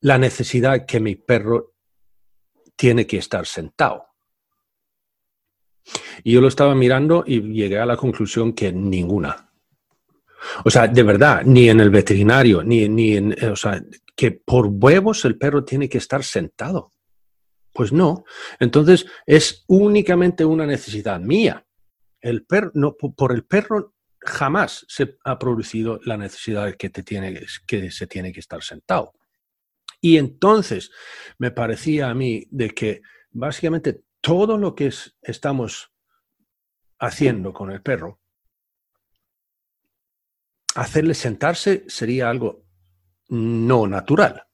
[0.01, 1.73] La necesidad que mi perro
[2.75, 4.05] tiene que estar sentado.
[6.23, 9.51] Y yo lo estaba mirando y llegué a la conclusión que ninguna.
[10.65, 13.81] O sea, de verdad, ni en el veterinario, ni, ni en, o sea,
[14.15, 16.91] que por huevos el perro tiene que estar sentado.
[17.73, 18.25] Pues no.
[18.59, 21.66] Entonces es únicamente una necesidad mía.
[22.21, 27.45] El perro, no, por el perro jamás se ha producido la necesidad que, te tiene,
[27.65, 29.13] que se tiene que estar sentado.
[30.01, 30.91] Y entonces
[31.37, 33.01] me parecía a mí de que
[33.31, 35.91] básicamente todo lo que estamos
[36.99, 38.19] haciendo con el perro
[40.75, 42.65] hacerle sentarse sería algo
[43.29, 44.46] no natural.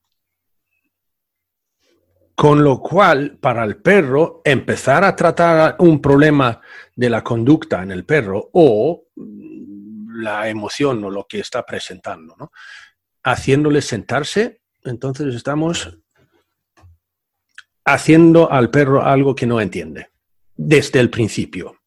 [2.36, 6.60] Con lo cual, para el perro, empezar a tratar un problema
[6.96, 12.52] de la conducta en el perro o la emoción o lo que está presentando, ¿no?
[13.24, 15.98] haciéndole sentarse, entonces estamos
[17.86, 20.10] haciendo al perro algo que no entiende
[20.56, 21.78] desde el principio.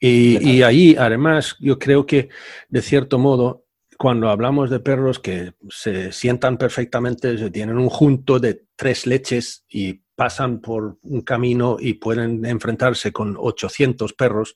[0.00, 2.28] Y, ahí, además, yo creo que,
[2.68, 3.64] de cierto modo,
[3.98, 9.64] cuando hablamos de perros que se sientan perfectamente, se tienen un junto de tres leches
[9.68, 14.54] y pasan por un camino y pueden enfrentarse con 800 perros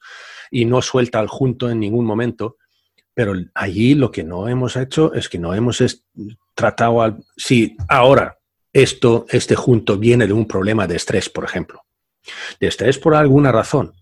[0.48, 2.56] y no suelta al junto en ningún momento.
[3.14, 5.82] Pero allí lo que no hemos hecho es que no hemos
[6.54, 7.24] tratado al...
[7.36, 8.38] Si ahora
[8.72, 11.82] esto, este junto viene de un problema de estrés, por ejemplo,
[12.60, 13.92] de estrés por alguna razón,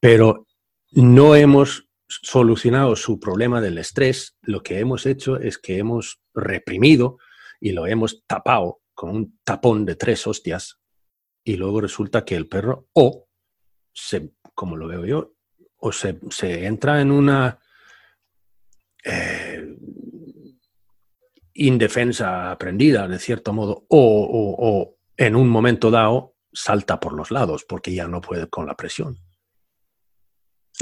[0.00, 0.46] pero
[0.92, 1.89] no hemos
[2.22, 7.18] solucionado su problema del estrés, lo que hemos hecho es que hemos reprimido
[7.60, 10.80] y lo hemos tapado con un tapón de tres hostias
[11.44, 13.28] y luego resulta que el perro o
[13.92, 15.34] se, como lo veo yo,
[15.76, 16.18] o se,
[16.66, 17.58] entra en una
[19.04, 19.76] eh,
[21.54, 27.94] indefensa aprendida, de cierto modo, o en un momento dado salta por los lados porque
[27.94, 29.16] ya no puede con la presión.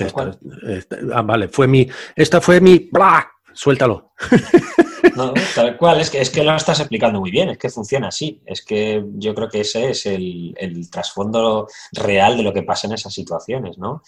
[0.05, 1.89] Esta, ah, vale, fue mi.
[2.15, 2.89] Esta fue mi.
[2.91, 3.29] ¡Bla!
[3.53, 4.13] Suéltalo.
[5.15, 8.09] No, tal cual, es que, es que lo estás explicando muy bien, es que funciona
[8.09, 8.41] así.
[8.47, 10.55] Es que yo creo que ese es el,
[10.91, 14.03] trasfondo real de lo que pasa en esas situaciones, ¿no?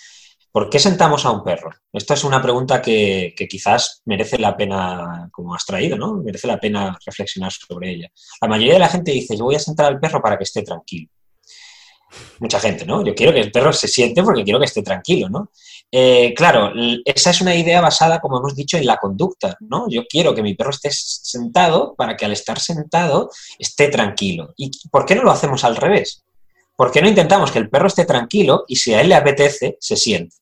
[0.52, 1.70] ¿Por qué sentamos a un perro?
[1.92, 6.14] Esta es una pregunta que, que, quizás merece la pena, como has traído, ¿no?
[6.14, 8.08] Merece la pena reflexionar sobre ella.
[8.40, 10.62] La mayoría de la gente dice, yo voy a sentar al perro para que esté
[10.62, 11.08] tranquilo.
[12.38, 13.04] Mucha gente, ¿no?
[13.04, 15.50] Yo quiero que el perro se siente porque quiero que esté tranquilo, ¿no?
[15.92, 16.72] Eh, claro,
[17.04, 19.88] esa es una idea basada, como hemos dicho, en la conducta, ¿no?
[19.88, 24.54] Yo quiero que mi perro esté sentado para que al estar sentado esté tranquilo.
[24.56, 26.24] ¿Y por qué no lo hacemos al revés?
[26.76, 29.76] ¿Por qué no intentamos que el perro esté tranquilo y si a él le apetece,
[29.80, 30.36] se siente?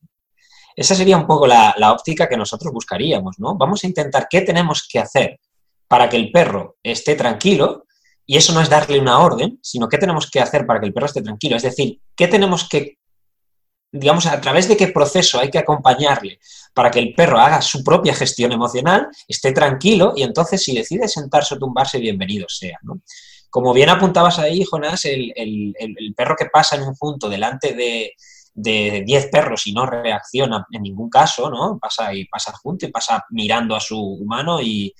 [0.76, 3.57] Esa sería un poco la, la óptica que nosotros buscaríamos, ¿no?
[3.57, 5.40] Vamos a intentar qué tenemos que hacer
[5.88, 7.87] para que el perro esté tranquilo
[8.30, 10.92] y eso no es darle una orden, sino qué tenemos que hacer para que el
[10.92, 11.56] perro esté tranquilo.
[11.56, 12.98] Es decir, qué tenemos que
[13.90, 16.38] digamos, a través de qué proceso hay que acompañarle
[16.74, 21.08] para que el perro haga su propia gestión emocional, esté tranquilo y entonces si decide
[21.08, 22.78] sentarse o tumbarse, bienvenido sea.
[23.48, 25.74] Como bien apuntabas ahí, Jonás, el,
[26.14, 28.12] perro que pasa en un punto delante de,
[28.52, 31.78] de 10 perros y no reacciona en ningún caso, ¿no?
[31.78, 34.94] Pasa y pasa junto y pasa mirando a su humano y,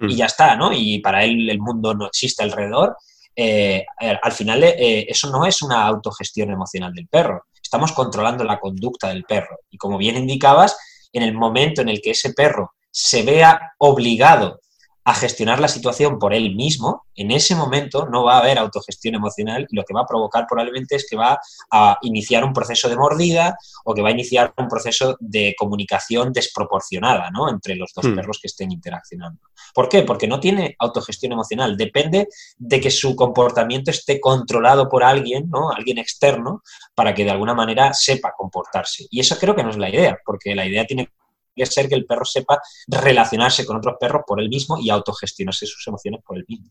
[0.00, 0.08] mm.
[0.08, 0.72] ya está, ¿no?
[0.72, 2.96] Y para él el mundo no existe alrededor.
[3.36, 8.58] Eh, al final eh, eso no es una autogestión emocional del perro estamos controlando la
[8.58, 9.60] conducta del perro.
[9.70, 10.76] Y como bien indicabas,
[11.12, 14.60] en el momento en el que ese perro se vea obligado
[15.04, 19.14] a gestionar la situación por él mismo, en ese momento no va a haber autogestión
[19.14, 21.38] emocional y lo que va a provocar probablemente es que va
[21.70, 26.32] a iniciar un proceso de mordida o que va a iniciar un proceso de comunicación
[26.32, 27.48] desproporcionada ¿no?
[27.48, 28.14] entre los dos hmm.
[28.14, 29.40] perros que estén interaccionando.
[29.74, 30.02] ¿Por qué?
[30.02, 35.70] Porque no tiene autogestión emocional, depende de que su comportamiento esté controlado por alguien, ¿no?
[35.70, 36.62] alguien externo,
[36.94, 39.06] para que de alguna manera sepa comportarse.
[39.10, 41.10] Y eso creo que no es la idea, porque la idea tiene
[41.56, 45.86] ser que el perro sepa relacionarse con otros perros por él mismo y autogestionarse sus
[45.86, 46.70] emociones por él mismo.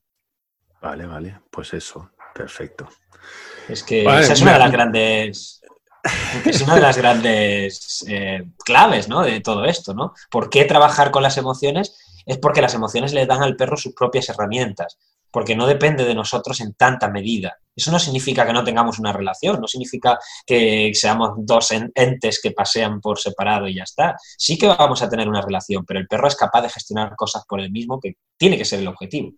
[0.81, 2.87] Vale, vale, pues eso, perfecto.
[3.67, 5.61] Es que esa es una de las grandes
[6.45, 9.21] es una de las grandes eh, claves ¿no?
[9.21, 10.13] de todo esto, ¿no?
[10.31, 11.97] ¿Por qué trabajar con las emociones?
[12.25, 14.97] Es porque las emociones le dan al perro sus propias herramientas
[15.31, 17.57] porque no depende de nosotros en tanta medida.
[17.75, 22.51] Eso no significa que no tengamos una relación, no significa que seamos dos entes que
[22.51, 24.15] pasean por separado y ya está.
[24.37, 27.43] Sí que vamos a tener una relación, pero el perro es capaz de gestionar cosas
[27.47, 29.31] por él mismo, que tiene que ser el objetivo.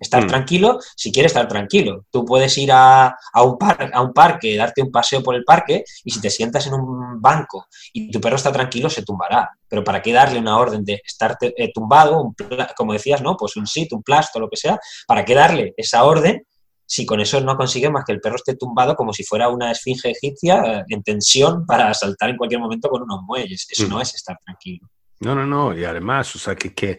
[0.00, 0.28] Estar mm.
[0.28, 2.06] tranquilo si quiere estar tranquilo.
[2.10, 5.84] Tú puedes ir a, un par, a un parque, darte un paseo por el parque
[6.04, 9.50] y si te sientas en un banco y tu perro está tranquilo, se tumbará.
[9.68, 12.34] Pero ¿para qué darle una orden de estar eh, tumbado,
[12.76, 13.36] como decías, ¿no?
[13.36, 14.78] Pues un sit, un plasto, lo que sea.
[15.06, 16.44] ¿Para qué darle esa orden
[16.86, 19.70] si con eso no consigue más que el perro esté tumbado como si fuera una
[19.70, 23.66] esfinge egipcia eh, en tensión para saltar en cualquier momento con unos muelles?
[23.70, 23.90] Eso mm.
[23.90, 24.88] no es estar tranquilo.
[25.20, 25.76] No, no, no.
[25.76, 26.98] Y además, o sea, que, que,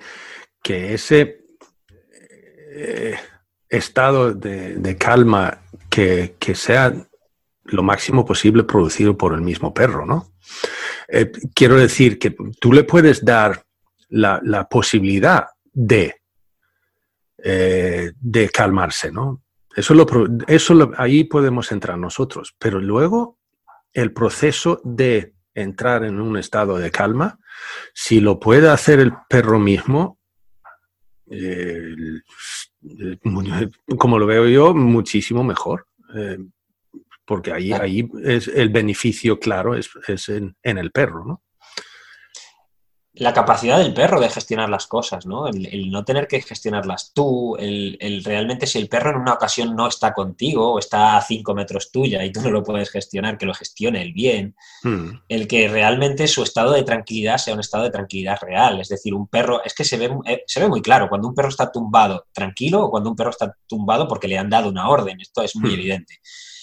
[0.62, 1.48] que ese
[2.71, 3.17] eh,
[3.67, 6.93] estado de, calma que, sea
[7.65, 10.34] lo máximo posible producido por el mismo perro, ¿no?
[11.08, 13.63] Eh, quiero decir que tú le puedes dar
[14.10, 16.21] la, posibilidad de,
[17.43, 19.43] eh, de calmarse, ¿no?
[19.75, 20.05] Eso, lo,
[20.47, 23.38] eso ahí podemos entrar nosotros, pero luego
[23.93, 27.39] el proceso de entrar en un estado de calma,
[27.93, 30.18] si lo puede hacer el perro mismo,
[31.29, 31.95] eh,
[33.97, 35.87] como lo veo yo, muchísimo mejor.
[36.15, 36.37] Eh,
[37.25, 39.89] porque ahí, ahí es el beneficio claro es,
[40.29, 41.43] en, en, el perro, ¿no?
[43.19, 45.47] La capacidad del perro de gestionar las cosas, ¿no?
[45.47, 49.88] El, no tener que gestionarlas tú, el, realmente si el perro en una ocasión no
[49.88, 53.45] está contigo o está a cinco metros tuya y tú no lo puedes gestionar, que
[53.45, 55.10] lo gestione el bien, hmm.
[55.27, 59.13] el que realmente su estado de tranquilidad sea un estado de tranquilidad real, es decir,
[59.13, 61.69] un perro, es que se ve, eh, se ve muy claro cuando un perro está
[61.69, 65.41] tumbado tranquilo o cuando un perro está tumbado porque le han dado una orden, esto
[65.41, 65.73] es muy hmm.
[65.73, 66.19] evidente.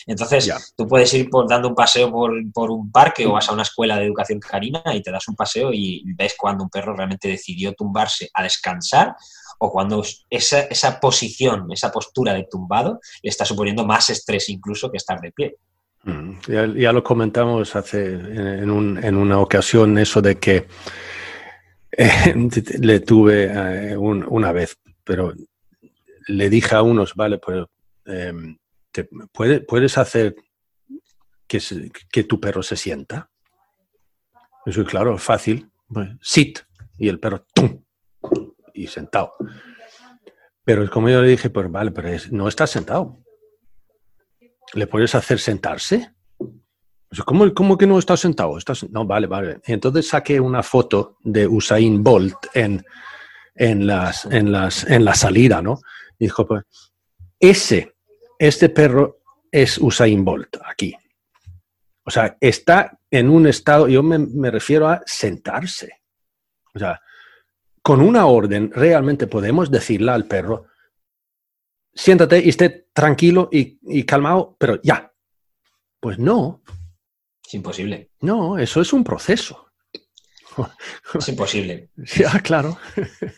[0.07, 3.63] Entonces, tú puedes ir por, dando un paseo por, un parque o vas a una
[3.63, 7.29] escuela de educación canina y te das un paseo y ves cuando un perro realmente
[7.29, 9.17] decidió tumbarse a descansar
[9.59, 14.91] o cuando esa, esa posición, esa postura de tumbado le está suponiendo más estrés incluso
[14.91, 15.57] que estar de pie.
[16.05, 20.69] Mm, ya, lo comentamos hace en, una ocasión eso de que
[21.91, 22.35] eh,
[22.79, 25.35] le tuve eh, una vez, pero
[26.29, 27.65] le dije a unos, vale, pues
[28.99, 29.09] em,
[29.67, 30.35] puedes hacer
[31.47, 33.31] que, tu perro se sienta.
[34.65, 35.71] Eso es claro, fácil.
[36.21, 36.61] sit.
[36.99, 37.47] Y el perro.
[38.75, 39.33] Y sentado.
[40.65, 43.23] Pero como yo le dije, pues vale, pero no está sentado.
[44.75, 46.13] ¿Le puedes hacer sentarse?
[47.25, 48.59] ¿Cómo, ¿Cómo, que no está sentado?
[48.91, 49.61] no, vale, vale.
[49.65, 52.85] Entonces saqué una foto de Usain Bolt en,
[53.55, 55.79] en, las, en, las, en la salida, ¿no?
[56.19, 56.65] Y dijo, pues,
[57.39, 57.96] ese
[58.39, 59.21] este perro
[59.51, 60.95] es Usain Bolt aquí.
[62.05, 66.03] O sea, está en un estado, yo me, refiero a sentarse.
[66.75, 67.01] O sea,
[67.83, 70.67] con una orden realmente podemos decirle al perro,
[71.93, 75.13] siéntate y esté tranquilo y, y calmado, pero ya.
[75.99, 76.63] Pues no.
[77.45, 78.11] Es imposible.
[78.21, 79.66] No, eso es un proceso.
[81.15, 81.89] Es imposible.
[82.17, 82.79] Ya, claro.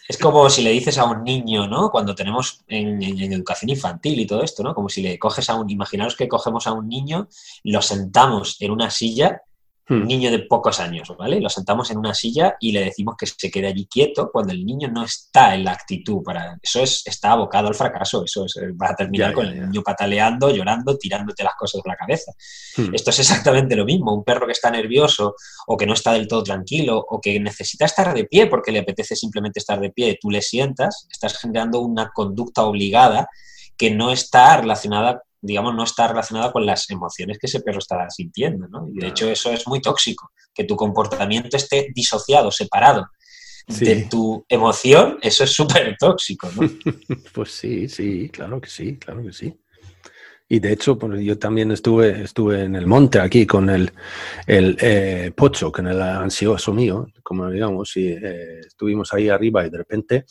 [0.09, 1.91] Es como si le dices a un niño, ¿no?
[1.91, 4.75] Cuando tenemos en, educación infantil y todo esto, ¿no?
[4.75, 7.29] Como si le coges a un, imaginaros que cogemos a un niño,
[7.65, 9.43] lo sentamos en una silla
[9.89, 10.07] un hmm.
[10.07, 11.41] niño de pocos años, ¿vale?
[11.41, 14.65] Lo sentamos en una silla y le decimos que se quede allí quieto cuando el
[14.65, 16.59] niño no está en la actitud para...
[16.63, 20.51] Eso es, está abocado al fracaso, eso es, va a terminar con el niño pataleando,
[20.51, 22.33] llorando, tirándote las cosas de la cabeza.
[22.77, 22.95] Hmm.
[22.95, 25.35] Esto es exactamente lo mismo, un perro que está nervioso
[25.67, 28.81] o que no está del todo tranquilo o que necesita estar de pie porque le
[28.81, 33.29] apetece simplemente estar de pie, tú le sientas, estás generando una conducta obligada
[33.77, 38.09] que no está relacionada digamos, no está relacionada con las emociones que ese perro está
[38.11, 38.89] sintiendo, ¿no?
[38.93, 43.07] Y de hecho eso es muy tóxico, que tu comportamiento esté disociado, separado
[43.67, 46.69] de tu emoción, eso es súper tóxico, ¿no?
[47.35, 49.55] pues sí, sí, claro que sí, claro que sí.
[50.51, 53.93] Y de hecho, pues yo también estuve, estuve en el monte aquí con el,
[54.47, 59.71] el eh, Pocho, que el ansioso mío, como digamos, y eh, estuvimos ahí arriba y
[59.71, 60.25] de repente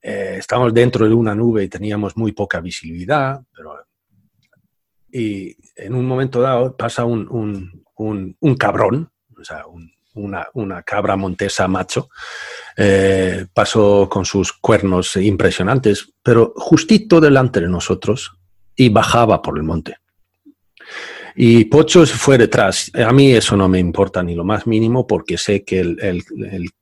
[0.00, 3.74] eh, estábamos dentro de una nube y teníamos muy poca visibilidad, pero
[5.14, 7.84] y en un momento dado pasa un,
[8.58, 9.62] cabrón, o sea,
[10.14, 12.08] una, cabra montesa macho,
[12.76, 18.32] eh, pasó con sus cuernos impresionantes, pero justito delante de nosotros
[18.74, 19.98] y bajaba por el monte.
[21.36, 22.90] Y Pocho fue detrás.
[22.94, 26.24] A mí eso no me importa ni lo más mínimo porque sé que el,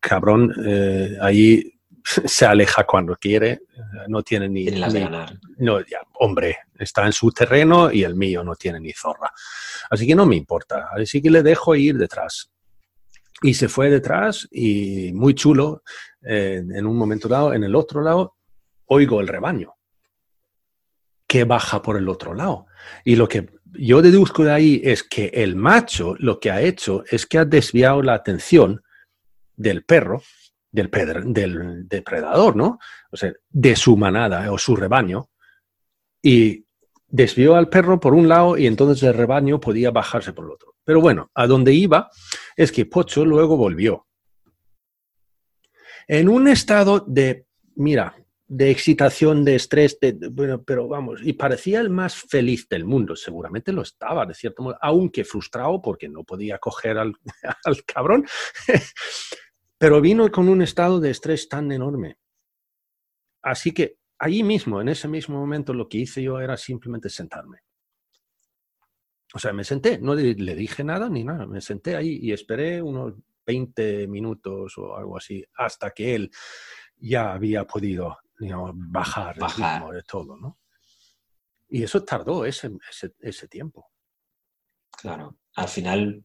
[0.00, 3.62] cabrón eh, allí se aleja cuando quiere,
[4.08, 4.64] no tiene ni...
[5.58, 9.32] No, ya, hombre, está en su terreno y el mío no tiene ni zorra.
[9.90, 12.50] Así que no me importa, así que le dejo ir detrás.
[13.42, 15.82] Y se fue detrás y muy chulo,
[16.22, 18.36] eh, en un momento dado, en el otro lado,
[18.86, 19.74] oigo el rebaño
[21.26, 22.66] que baja por el otro lado.
[23.04, 27.04] Y lo que yo deduzco de ahí es que el macho lo que ha hecho
[27.10, 28.82] es que ha desviado la atención
[29.56, 30.22] del perro
[30.72, 30.90] del,
[31.32, 32.78] del depredador, ¿no?
[33.10, 35.28] O sea, de su manada o su rebaño.
[36.22, 36.64] Y
[37.06, 40.74] desvió al perro por un lado y entonces el rebaño podía bajarse por el otro.
[40.82, 42.10] Pero bueno, a donde iba
[42.56, 44.08] es que Pocho luego volvió.
[46.08, 47.46] En un estado de,
[47.76, 48.16] mira,
[48.48, 49.98] de excitación, de estrés,
[50.30, 54.62] bueno, pero vamos, y parecía el más feliz del mundo, seguramente lo estaba, de cierto
[54.62, 57.14] modo, aunque frustrado porque no podía coger al,
[57.64, 58.26] al cabrón,
[59.82, 62.16] pero vino con un estado de estrés tan enorme.
[63.42, 67.64] Así que allí mismo, en ese mismo momento, lo que hice yo era simplemente sentarme.
[69.34, 72.80] O sea, me senté, no le dije nada ni nada, me senté ahí y esperé
[72.80, 73.14] unos
[73.44, 76.30] 20 minutos o algo así, hasta que él
[76.98, 80.60] ya había podido bajar, el ritmo de todo, ¿no?
[81.70, 83.90] Y eso tardó ese, ese, ese tiempo.
[84.92, 86.24] Claro, al final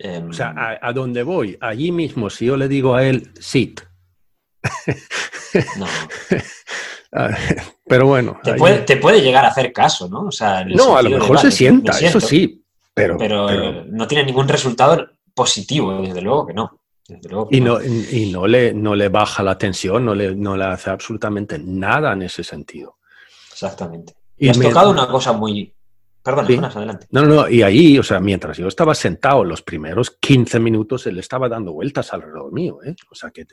[0.00, 3.80] o sea, em, a, dónde voy, allí mismo, si yo le digo a él, sit.
[5.78, 5.86] no.
[7.86, 8.38] Pero bueno.
[8.44, 8.54] Te,
[8.96, 10.28] puede, llegar a hacer caso, ¿no?
[10.74, 12.64] no, a lo mejor se sienta, eso sí.
[12.92, 16.80] Pero, pero, no tiene ningún resultado positivo, desde luego que no.
[17.50, 20.90] y, no, y no, le, no le baja la tensión, no le, no le hace
[20.90, 22.96] absolutamente nada en ese sentido.
[23.52, 24.14] Exactamente.
[24.36, 25.72] Y, has tocado una cosa muy,
[26.22, 27.06] Perdón, adelante.
[27.10, 31.06] No, no, no, y ahí, o sea, mientras yo estaba sentado los primeros 15 minutos,
[31.06, 32.94] él estaba dando vueltas alrededor mío, ¿eh?
[33.10, 33.46] O sea, que,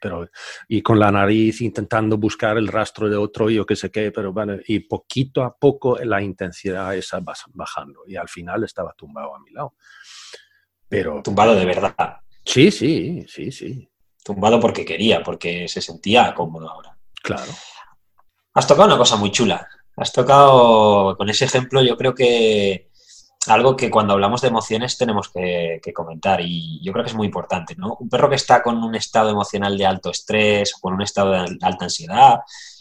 [0.00, 0.28] pero,
[0.66, 4.32] y con la nariz intentando buscar el rastro de otro, yo qué sé qué, pero
[4.32, 9.34] bueno, y poquito a poco la intensidad esa va bajando, y al final estaba tumbado
[9.34, 9.74] a mi lado.
[10.88, 11.22] Pero...
[11.22, 11.94] Tumbado de verdad.
[12.44, 13.88] Sí, sí, sí, sí.
[14.24, 16.98] Tumbado porque quería, porque se sentía cómodo ahora.
[17.22, 17.52] Claro.
[18.54, 19.66] Has tocado una cosa muy chula,
[20.00, 22.88] Has tocado con ese ejemplo, yo creo que
[23.46, 27.26] algo que cuando hablamos de emociones tenemos que, comentar y yo creo que es muy
[27.26, 27.96] importante, ¿no?
[27.98, 31.32] Un perro que está con un estado emocional de alto estrés o con un estado
[31.32, 32.40] de alta ansiedad,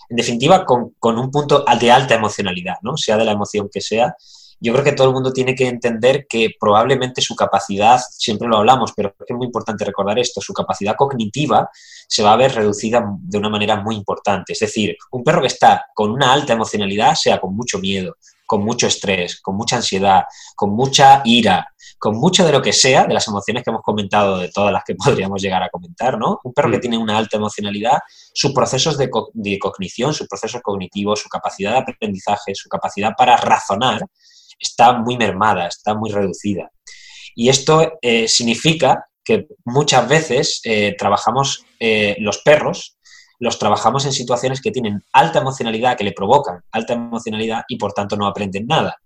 [0.09, 2.97] en definitiva con, con un punto de alta emocionalidad, ¿no?
[2.97, 4.15] Sea de la emoción que sea,
[4.60, 8.58] yo creo que todo el mundo tiene que entender que probablemente su capacidad, siempre lo
[8.58, 11.70] hablamos, pero es muy importante recordar esto, su capacidad cognitiva
[12.08, 14.53] se va a ver reducida de una manera muy importante.
[14.53, 18.64] Es decir, un perro que está con una alta emocionalidad, sea con mucho miedo, con
[18.64, 20.24] mucho estrés, con mucha ansiedad,
[20.55, 21.68] con mucha ira,
[22.00, 24.84] con mucho de lo que sea, de las emociones que hemos comentado, de todas las
[24.86, 26.39] que podríamos llegar a comentar, ¿no?
[26.43, 26.82] Un perro que mm.
[26.82, 28.00] tiene una alta emocionalidad,
[28.34, 33.38] sus procesos de, de cognición, sus procesos cognitivos, su capacidad de aprendizaje, su capacidad para
[33.38, 34.02] razonar,
[34.60, 36.72] está muy mermada, está muy reducida.
[37.36, 42.98] Y esto eh, significa que muchas veces eh, trabajamos eh, los perros,
[43.39, 47.93] los trabajamos en situaciones que tienen alta emocionalidad, que le provocan alta emocionalidad y por
[47.93, 48.98] tanto no aprenden nada.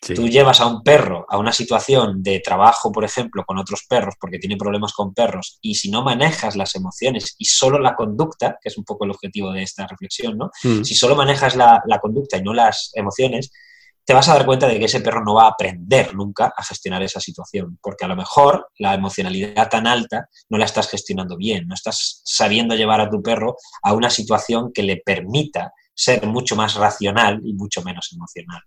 [0.00, 4.14] Tú llevas a un perro a una situación de trabajo, por ejemplo, con otros perros,
[4.18, 8.58] porque tiene problemas con perros, y si no manejas las emociones y solo la conducta,
[8.62, 10.50] que es un poco el objetivo de esta reflexión, ¿no?
[10.64, 10.84] Mm.
[10.84, 13.52] Si solo manejas la, la conducta y no las emociones,
[14.10, 16.64] te vas a dar cuenta de que ese perro no va a aprender nunca a
[16.64, 21.36] gestionar esa situación, porque a lo mejor la emocionalidad tan alta no la estás gestionando
[21.36, 26.26] bien, no estás sabiendo llevar a tu perro a una situación que le permita ser
[26.26, 28.62] mucho más racional y mucho menos emocional.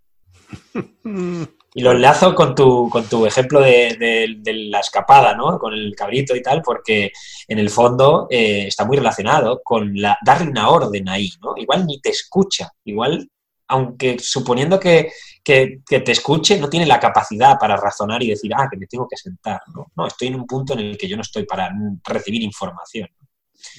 [1.76, 5.58] Y lo enlazo con tu, con tu ejemplo de, la escapada, ¿no?
[5.58, 7.12] Con el cabrito y tal, porque
[7.48, 11.56] en el fondo eh, está muy relacionado con la, darle una orden ahí, ¿no?
[11.58, 13.28] Igual ni te escucha, igual
[13.68, 15.12] aunque suponiendo que,
[15.44, 19.18] te escuche, no tiene la capacidad para razonar y decir, ah, que me tengo que
[19.18, 19.62] sentar.
[19.96, 21.72] No, estoy en un punto en el que yo no estoy para
[22.04, 23.10] recibir información.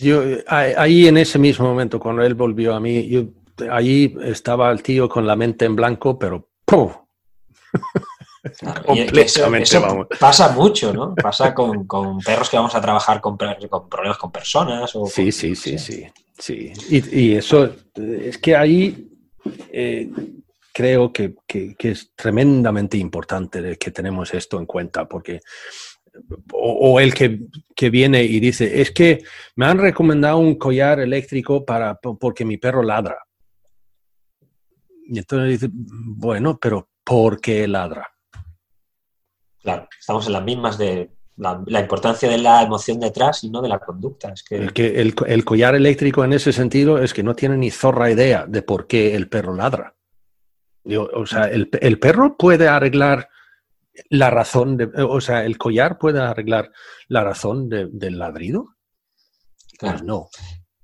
[0.00, 3.24] Yo, ahí en ese mismo momento, cuando él volvió a mí, yo,
[3.70, 6.92] ahí estaba el tío con la mente en blanco, pero ¡pum!
[8.86, 10.06] Completamente, vamos.
[10.20, 11.14] Pasa mucho, ¿no?
[11.14, 11.86] Pasa con,
[12.24, 14.94] perros que vamos a trabajar con, problemas con personas.
[14.94, 16.06] O sí, sí, sí, sí,
[16.38, 16.72] sí.
[16.90, 19.08] Y, y, eso, es que ahí
[19.72, 20.10] eh,
[20.72, 21.36] creo que,
[21.78, 25.40] es tremendamente importante que tenemos esto en cuenta, porque
[26.52, 29.22] o, el que, viene y dice, es que
[29.56, 33.18] me han recomendado un collar eléctrico para, porque mi perro ladra.
[35.06, 38.08] Y entonces dice, bueno, pero ¿por qué ladra?
[39.62, 43.68] Claro, estamos en las mismas de la, importancia de la emoción detrás y no de
[43.68, 44.32] la conducta.
[44.32, 44.56] Es que...
[44.56, 48.46] El, que el, collar eléctrico en ese sentido es que no tiene ni zorra idea
[48.46, 49.96] de por qué el perro ladra.
[50.84, 53.28] o sea, el, perro puede arreglar
[54.10, 56.70] la razón, de, o sea, el collar puede arreglar
[57.08, 58.76] la razón del ladrido.
[59.78, 60.28] Pues no.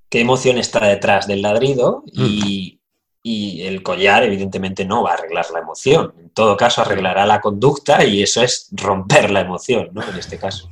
[0.08, 2.02] ¿Qué emoción está detrás del ladrido?
[2.06, 2.79] Y, mm.
[3.22, 6.14] Y el collar, evidentemente, no va a arreglar la emoción.
[6.18, 10.02] En todo caso, arreglará la conducta y eso es romper la emoción, ¿no?
[10.08, 10.70] En este caso.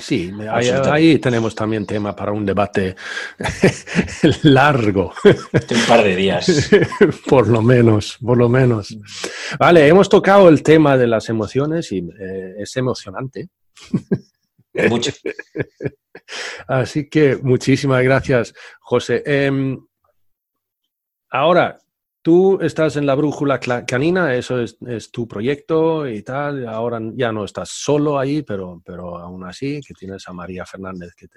[0.00, 2.96] Sí, ahí, tenemos también tema para un debate
[4.42, 5.12] largo.
[5.24, 6.70] Un par de días.
[7.28, 8.96] por lo menos, por lo menos.
[9.58, 13.48] Vale, hemos tocado el tema de las emociones y eh, es emocionante.
[14.88, 15.12] Mucho.
[16.66, 19.22] Así que muchísimas gracias, José.
[19.24, 19.78] Em,
[21.30, 21.78] ahora,
[22.26, 26.66] Tú estás en la brújula canina, eso es, tu proyecto y tal.
[26.66, 31.14] Ahora ya no estás solo ahí, pero, pero aún así, que tienes a María Fernández
[31.14, 31.28] que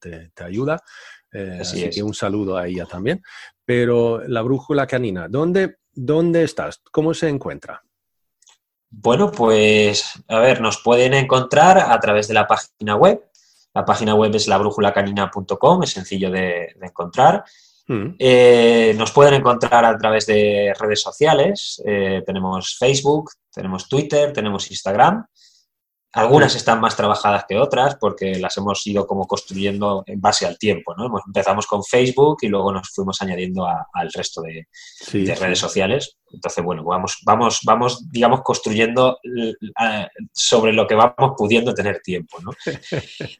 [0.00, 0.82] te, ayuda.
[1.30, 3.22] Eh, así, que un saludo a ella también.
[3.64, 6.82] Pero la brújula canina, ¿dónde, ¿dónde estás?
[6.90, 7.80] ¿Cómo se encuentra?
[8.90, 13.30] Bueno, pues a ver, nos pueden encontrar a través de la página web.
[13.74, 17.44] La página web es labrújulacanina.com, es sencillo de encontrar.
[17.88, 18.14] Mm.
[18.18, 21.82] Eh, nos pueden encontrar a través de redes sociales.
[21.84, 25.24] Eh, tenemos Facebook, tenemos Twitter, tenemos Instagram.
[26.14, 30.58] Algunas están más trabajadas que otras porque las hemos ido como construyendo en base al
[30.58, 31.10] tiempo, ¿no?
[31.26, 34.66] Empezamos con Facebook y luego nos fuimos añadiendo al resto de,
[35.12, 36.18] redes sociales.
[36.30, 39.18] Entonces, bueno, vamos, vamos, vamos, digamos, construyendo
[40.32, 42.38] sobre lo que vamos pudiendo tener tiempo.
[42.42, 42.52] ¿no?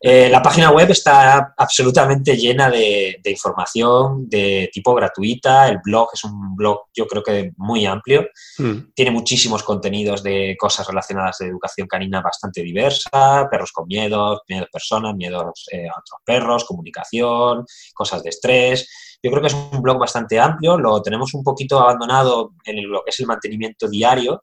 [0.00, 5.68] Eh, la página web está absolutamente llena de, información de tipo gratuita.
[5.68, 8.26] El blog es un blog, yo creo que muy amplio.
[8.58, 8.92] Hmm.
[8.94, 14.68] Tiene muchísimos contenidos de cosas relacionadas de educación canina bastante diversa, perros con miedos, miedos
[14.70, 19.80] personas, miedos eh, a otros perros, comunicación, cosas de estrés yo creo que es un
[19.80, 24.42] blog bastante amplio, lo tenemos un poquito abandonado en lo que es el mantenimiento diario,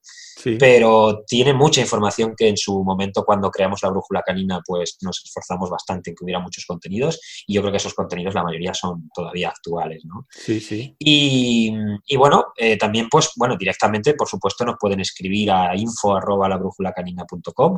[0.57, 5.21] pero tiene mucha información que en su momento cuando creamos la brújula canina pues nos
[5.25, 8.73] esforzamos bastante en que hubiera muchos contenidos y yo creo que esos contenidos la mayoría
[8.73, 10.27] son todavía actuales, ¿no?
[10.29, 10.95] Sí, sí.
[10.97, 11.75] Y,
[12.15, 16.49] bueno, eh, también pues bueno, directamente por supuesto nos pueden escribir a info arroba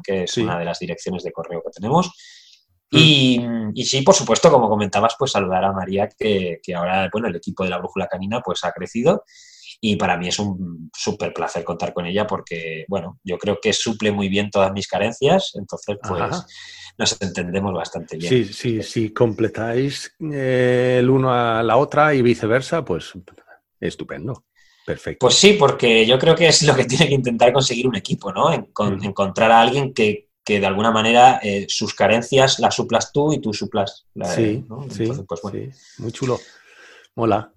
[0.03, 2.11] que es una de las direcciones de correo que tenemos
[2.91, 3.71] Mm.
[3.73, 7.63] Y, sí, por supuesto, como comentabas, pues saludar a María, que, ahora, bueno, el equipo
[7.63, 9.23] de la Brújula Canina pues ha crecido
[9.79, 13.73] y para mí es un súper placer contar con ella porque, bueno, yo creo que
[13.73, 16.45] suple muy bien todas mis carencias, entonces pues
[16.97, 18.29] nos entendemos bastante bien.
[18.29, 23.13] Sí, sí, si completáis eh, el uno a la otra y viceversa, pues
[23.79, 24.45] estupendo.
[24.85, 25.25] Perfecto.
[25.25, 28.31] Pues sí, porque yo creo que es lo que tiene que intentar conseguir un equipo,
[28.31, 28.49] ¿no?
[28.49, 29.03] Mm.
[29.03, 33.39] Encontrar a alguien que, que de alguna manera eh, sus carencias las suplas tú y
[33.39, 35.59] tú suplas la sí, Entonces, pues, bueno.
[35.73, 36.39] sí, muy chulo.
[37.15, 37.51] Mola,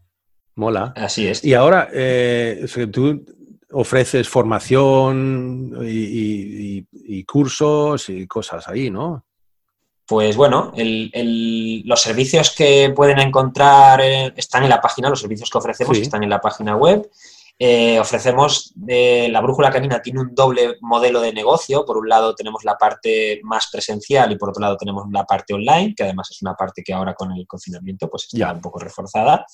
[0.57, 0.93] mola.
[0.97, 1.45] Así es.
[1.45, 3.24] Y ahora, eh, tú
[3.74, 9.24] ofreces formación y, cursos y cosas ahí, ¿no?
[10.07, 15.59] Pues bueno, los servicios que pueden encontrar eh, están en la página, los servicios que
[15.59, 17.11] ofrecemos están en la página web.
[17.57, 21.84] Eh, ofrecemos, eh, la brújula canina tiene un doble modelo de negocio.
[21.84, 25.55] Por un lado tenemos la parte más presencial y por otro lado tenemos la parte
[25.55, 28.80] online, que además es una parte que ahora con el confinamiento pues está un poco
[28.80, 29.46] reforzada.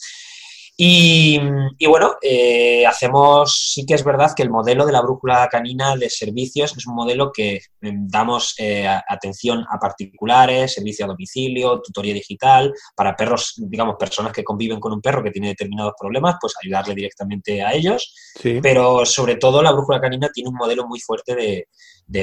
[0.77, 1.39] Y,
[1.87, 6.09] bueno, eh, hacemos, sí que es verdad que el modelo de la brújula canina de
[6.09, 12.15] servicios es un modelo que em, damos eh, atención a particulares, servicio a domicilio, tutoría
[12.15, 16.55] digital, para perros, digamos, personas que conviven con un perro que tiene determinados problemas, pues
[16.63, 18.15] ayudarle directamente a ellos.
[18.63, 21.67] Pero sobre todo la brújula canina tiene un modelo muy fuerte de,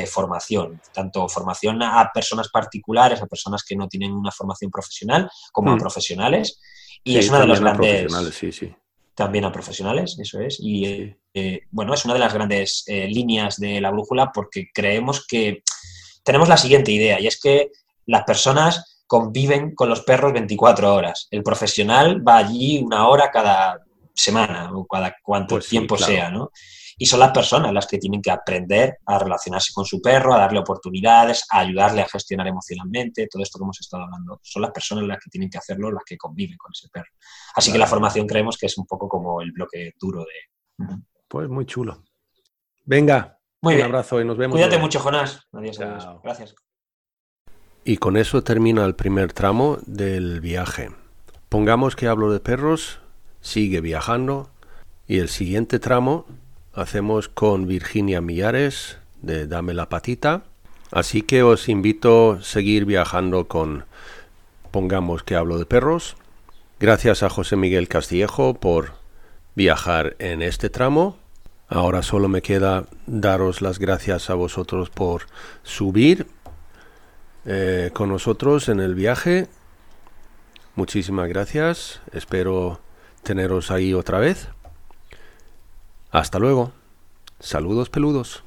[0.07, 5.71] formación, tanto formación a personas particulares, a personas que no tienen una formación profesional, como
[5.71, 5.79] a mm.
[5.79, 6.59] profesionales.
[7.07, 8.11] Y es una de las grandes...
[8.33, 8.73] Sí, sí.
[9.15, 10.59] También a profesionales, eso es.
[10.59, 15.25] Y eh, bueno, es una de las grandes eh, líneas de la brújula porque creemos
[15.25, 15.63] que
[16.23, 17.71] tenemos la siguiente idea y es que
[18.05, 21.27] las personas conviven con los perros 24 horas.
[21.31, 23.81] El profesional va allí una hora cada
[24.13, 26.51] semana o cada cuanto pues tiempo sea, ¿no?
[26.97, 30.39] Y son las personas las que tienen que aprender a relacionarse con su perro, a
[30.39, 34.39] darle oportunidades, a ayudarle a gestionar emocionalmente, todo esto que hemos estado hablando.
[34.41, 37.11] Son las personas las que tienen que hacerlo, las que conviven con ese perro.
[37.55, 40.87] Así que la formación creemos que es un poco como el bloque duro de...
[41.27, 42.03] Pues muy chulo.
[42.85, 44.55] Venga, muy un abrazo y nos vemos.
[44.55, 45.47] Cuídate mucho, Jonás.
[45.51, 46.07] Adiós, adiós.
[46.23, 46.55] Gracias.
[47.83, 50.89] Y con eso termina el primer tramo del viaje.
[51.49, 52.99] Pongamos que hablo de perros,
[53.39, 54.49] sigue viajando
[55.07, 56.25] y el siguiente tramo
[56.77, 60.43] hacemos con Virginia Millares de Dame la Patita.
[60.91, 63.85] Así que os invito a seguir viajando con
[64.71, 66.17] Pongamos que hablo de perros.
[66.79, 68.91] Gracias a José Miguel Castillejo por
[69.55, 71.17] viajar en este tramo.
[71.67, 75.23] Ahora solo me queda daros las gracias a vosotros por
[75.63, 76.27] subir
[77.45, 79.47] eh, con nosotros en el viaje.
[80.75, 82.01] Muchísimas gracias.
[82.13, 82.79] Espero
[83.23, 84.47] teneros ahí otra vez.
[86.11, 86.71] Hasta luego.
[87.39, 88.43] Saludos peludos.